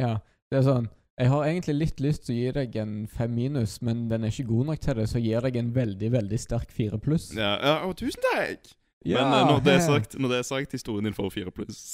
Ja, 0.00 0.16
det 0.50 0.60
er 0.60 0.66
sånn 0.66 0.88
Jeg 1.16 1.30
har 1.32 1.46
egentlig 1.46 1.76
litt 1.78 2.00
lyst 2.04 2.26
til 2.26 2.34
å 2.34 2.38
gi 2.40 2.50
deg 2.58 2.74
en 2.82 2.96
5 3.08 3.30
minus, 3.32 3.78
men 3.86 4.08
den 4.10 4.26
er 4.26 4.34
ikke 4.34 4.50
god 4.50 4.72
nok 4.72 4.82
til 4.82 4.98
det, 4.98 5.06
så 5.08 5.20
jeg 5.20 5.30
gir 5.30 5.46
deg 5.46 5.60
en 5.62 5.70
veldig, 5.78 6.10
veldig 6.12 6.40
sterk 6.42 6.74
4 6.74 6.98
pluss. 7.00 7.30
Ja, 7.38 7.54
ja, 7.62 7.78
å, 7.86 7.94
tusen 7.96 8.20
takk! 8.32 8.74
Men 9.06 9.22
eh, 9.22 9.46
når, 9.52 9.62
det 9.62 9.78
er 9.78 9.86
sagt, 9.92 10.18
når 10.18 10.34
det 10.34 10.42
er 10.42 10.50
sagt, 10.50 10.74
historien 10.74 11.06
din 11.06 11.16
får 11.16 11.30
4 11.38 11.54
pluss. 11.54 11.86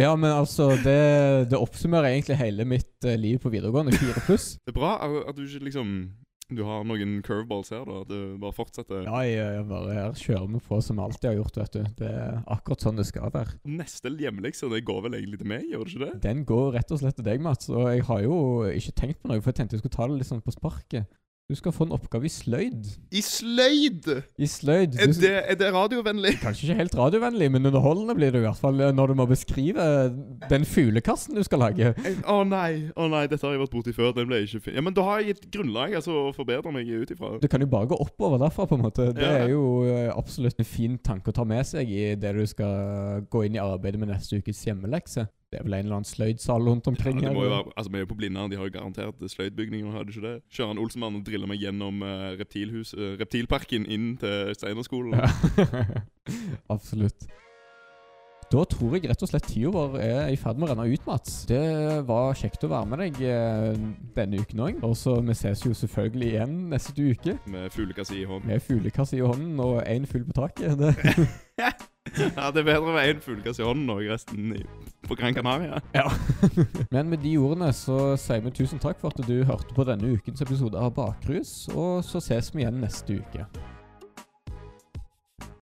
Ja, 0.00 0.14
men 0.16 0.32
altså, 0.32 0.70
det, 0.80 0.96
det 1.52 1.58
oppsummerer 1.60 2.08
egentlig 2.14 2.38
hele 2.40 2.64
mitt 2.68 3.04
eh, 3.04 3.18
liv 3.20 3.38
på 3.42 3.52
videregående. 3.52 3.92
4 4.00 4.24
pluss. 4.26 4.54
Det 4.64 4.72
er 4.72 4.78
bra 4.78 4.96
at 5.04 5.30
at 5.30 5.36
du 5.36 5.44
ikke 5.44 5.66
liksom 5.68 5.92
Du 6.50 6.64
har 6.66 6.82
noen 6.82 7.20
curveballs 7.22 7.68
her, 7.70 7.84
da. 7.86 8.00
At 8.02 8.08
du 8.10 8.38
bare 8.42 8.54
fortsetter. 8.56 9.04
Ja, 9.06 9.20
jeg, 9.22 9.38
jeg 9.38 9.66
bare 9.70 9.92
her 9.94 10.16
kjører 10.18 10.48
vi 10.50 10.62
på 10.66 10.80
som 10.82 10.98
vi 10.98 11.04
alltid 11.04 11.28
har 11.30 11.36
gjort, 11.38 11.60
vet 11.60 11.76
du. 11.76 11.84
Det 12.00 12.08
er 12.10 12.40
akkurat 12.50 12.82
sånn 12.82 12.98
det 12.98 13.06
skal 13.06 13.30
være. 13.30 13.54
Neste 13.70 14.10
hjemmelekse, 14.18 14.70
det 14.72 14.82
går 14.88 15.04
vel 15.06 15.18
egentlig 15.20 15.38
til 15.44 15.52
meg, 15.52 15.68
gjør 15.70 15.84
det 15.86 15.94
ikke 15.94 16.08
det? 16.08 16.16
Den 16.26 16.42
går 16.48 16.72
rett 16.74 16.90
og 16.96 17.02
slett 17.04 17.20
til 17.20 17.28
deg, 17.28 17.44
Mats. 17.44 17.70
Og 17.70 17.86
jeg 17.92 18.02
har 18.08 18.24
jo 18.26 18.40
ikke 18.72 18.96
tenkt 18.98 19.22
på 19.22 19.30
noe, 19.30 19.38
for 19.38 19.52
jeg 19.52 19.60
tenkte 19.60 19.78
jeg 19.78 19.84
skulle 19.84 19.98
ta 20.00 20.08
det 20.10 20.18
litt 20.18 20.30
sånn 20.32 20.42
på 20.42 20.56
sparket. 20.56 21.06
Du 21.50 21.56
skal 21.58 21.72
få 21.74 21.82
en 21.88 21.92
oppgave 21.96 22.28
i 22.28 22.30
sløyd. 22.30 22.84
I 23.10 23.20
sløyd! 23.26 24.04
I 24.38 24.46
sløyd. 24.46 24.92
Er 25.02 25.10
det, 25.18 25.30
er 25.50 25.56
det 25.58 25.70
radiovennlig? 25.74 26.36
kanskje 26.44 26.68
ikke 26.68 26.76
helt 26.78 26.94
radiovennlig, 26.94 27.48
men 27.50 27.66
underholdende 27.66 28.14
blir 28.14 28.30
det 28.30 28.38
i 28.38 28.44
hvert 28.44 28.60
fall 28.60 28.78
eh, 28.78 28.92
når 28.94 29.10
du 29.10 29.14
må 29.18 29.26
beskrive 29.26 29.86
den 30.52 30.66
fuglekassen 30.68 31.34
du 31.34 31.42
skal 31.42 31.64
lage. 31.64 31.90
Å 32.22 32.36
Å 32.36 32.44
nei, 32.46 32.70
å 32.94 33.08
nei, 33.10 33.24
dette 33.26 33.42
har 33.48 33.56
jeg 33.56 33.64
vært 33.64 33.74
borti 33.74 33.96
før. 33.96 34.12
Den 34.14 34.30
ble 34.30 34.38
ikke 34.46 34.62
fin. 34.68 34.78
Ja, 34.78 34.84
Men 34.86 34.94
da 34.94 35.08
har 35.08 35.18
jeg 35.24 35.34
gitt 35.34 35.50
grunnlag 35.58 35.98
altså, 35.98 36.14
å 36.28 36.30
forbedre 36.38 36.70
meg 36.76 36.86
ut 36.86 37.10
ifra. 37.16 37.32
Du 37.42 37.48
kan 37.50 37.66
jo 37.66 37.70
bare 37.74 37.90
gå 37.90 37.98
oppover 38.06 38.38
derfra, 38.44 38.68
på 38.70 38.78
en 38.78 38.86
måte. 38.86 39.10
Det 39.16 39.26
Ja. 39.26 39.42
er 39.42 39.50
jo 39.56 39.64
eh, 39.90 40.06
absolutt 40.14 40.62
en 40.62 40.70
fin 40.70 40.96
tanke 41.02 41.34
å 41.34 41.36
ta 41.40 41.42
med 41.44 41.66
seg 41.66 41.90
i 41.90 42.14
det 42.14 42.30
du 42.38 42.46
skal 42.46 43.26
gå 43.26 43.42
inn 43.48 43.58
i 43.58 43.64
arbeidet 43.66 43.98
med 43.98 44.14
neste 44.14 44.38
ukes 44.38 44.62
hjemmelekse. 44.70 45.26
Det 45.50 45.58
er 45.58 45.64
vel 45.66 45.74
en 45.74 45.86
eller 45.88 45.96
annen 45.98 46.06
sløydsal 46.06 46.62
rundt 46.62 46.86
omkring? 46.86 47.16
Ja, 47.18 47.32
det 47.32 47.34
må 47.34 47.42
jo 47.42 47.50
være, 47.50 47.72
altså 47.76 47.90
Vi 47.90 47.98
er 47.98 48.04
jo 48.04 48.10
på 48.12 48.14
Blindern, 48.20 48.50
de 48.52 48.56
har 48.56 48.68
jo 48.68 48.74
garantert 48.78 49.24
sløydbygninger, 49.32 49.90
hadde 49.90 50.14
ikke 50.14 50.22
det? 50.22 50.36
Kjører 50.54 50.70
han 50.70 50.78
Olsenmann 50.78 51.18
og 51.18 51.26
driller 51.26 51.50
meg 51.50 51.58
gjennom 51.58 52.04
uh, 52.06 52.30
reptilhus, 52.38 52.94
eh, 52.94 53.16
reptilparken 53.18 53.88
inn 53.90 54.12
til 54.22 54.54
Steinerskolen. 54.54 55.18
Ja. 55.18 55.26
Absolutt. 56.76 57.26
Da 58.50 58.62
tror 58.66 58.96
jeg 58.96 59.10
rett 59.10 59.22
og 59.22 59.30
slett 59.30 59.46
tida 59.46 59.70
vår 59.74 59.98
er 60.02 60.30
i 60.30 60.38
ferd 60.38 60.58
med 60.58 60.68
å 60.68 60.72
renne 60.72 60.86
ut, 60.90 61.04
Mats. 61.06 61.44
Det 61.50 61.60
var 62.06 62.38
kjekt 62.38 62.66
å 62.66 62.70
være 62.70 62.90
med 62.90 63.02
deg 63.04 63.20
eh, 63.26 63.84
denne 64.16 64.42
uken 64.42 64.66
òg. 64.66 64.82
Og 64.86 64.94
så 64.98 65.18
vi 65.18 65.34
ses 65.38 65.66
jo 65.66 65.74
selvfølgelig 65.74 66.32
igjen 66.32 66.58
neste 66.70 66.94
uke 67.10 67.38
Med 67.50 67.70
fuglekasse 67.74 68.18
i 68.18 68.26
hånden. 68.26 68.50
med 68.50 68.66
fuglekasse 68.66 69.18
i 69.18 69.22
hånden 69.22 69.62
og 69.66 69.80
én 69.82 70.06
fugl 70.06 70.30
på 70.30 70.42
taket. 70.44 70.78
Ja, 72.08 72.50
det 72.50 72.62
er 72.62 72.64
bedre 72.64 72.92
med 72.94 73.08
én 73.10 73.20
fuglekasse 73.20 73.62
i 73.62 73.66
hånden 73.66 73.90
og 73.92 74.00
resten 74.08 74.54
i, 74.56 74.62
på 75.08 75.14
Gran 75.14 75.34
Canaria. 75.34 75.80
Ja. 75.94 76.06
Men 76.94 77.10
med 77.12 77.20
de 77.24 77.34
ordene 77.38 77.68
så 77.76 78.16
sier 78.20 78.40
vi 78.44 78.52
tusen 78.56 78.80
takk 78.80 79.00
for 79.02 79.12
at 79.12 79.28
du 79.28 79.44
hørte 79.44 79.76
på 79.76 79.84
denne 79.84 80.14
ukens 80.16 80.40
episode 80.40 80.80
av 80.80 80.94
Bakrus, 80.96 81.68
og 81.76 82.00
så 82.04 82.22
ses 82.24 82.54
vi 82.54 82.64
igjen 82.64 82.80
neste 82.80 83.20
uke. 83.20 83.44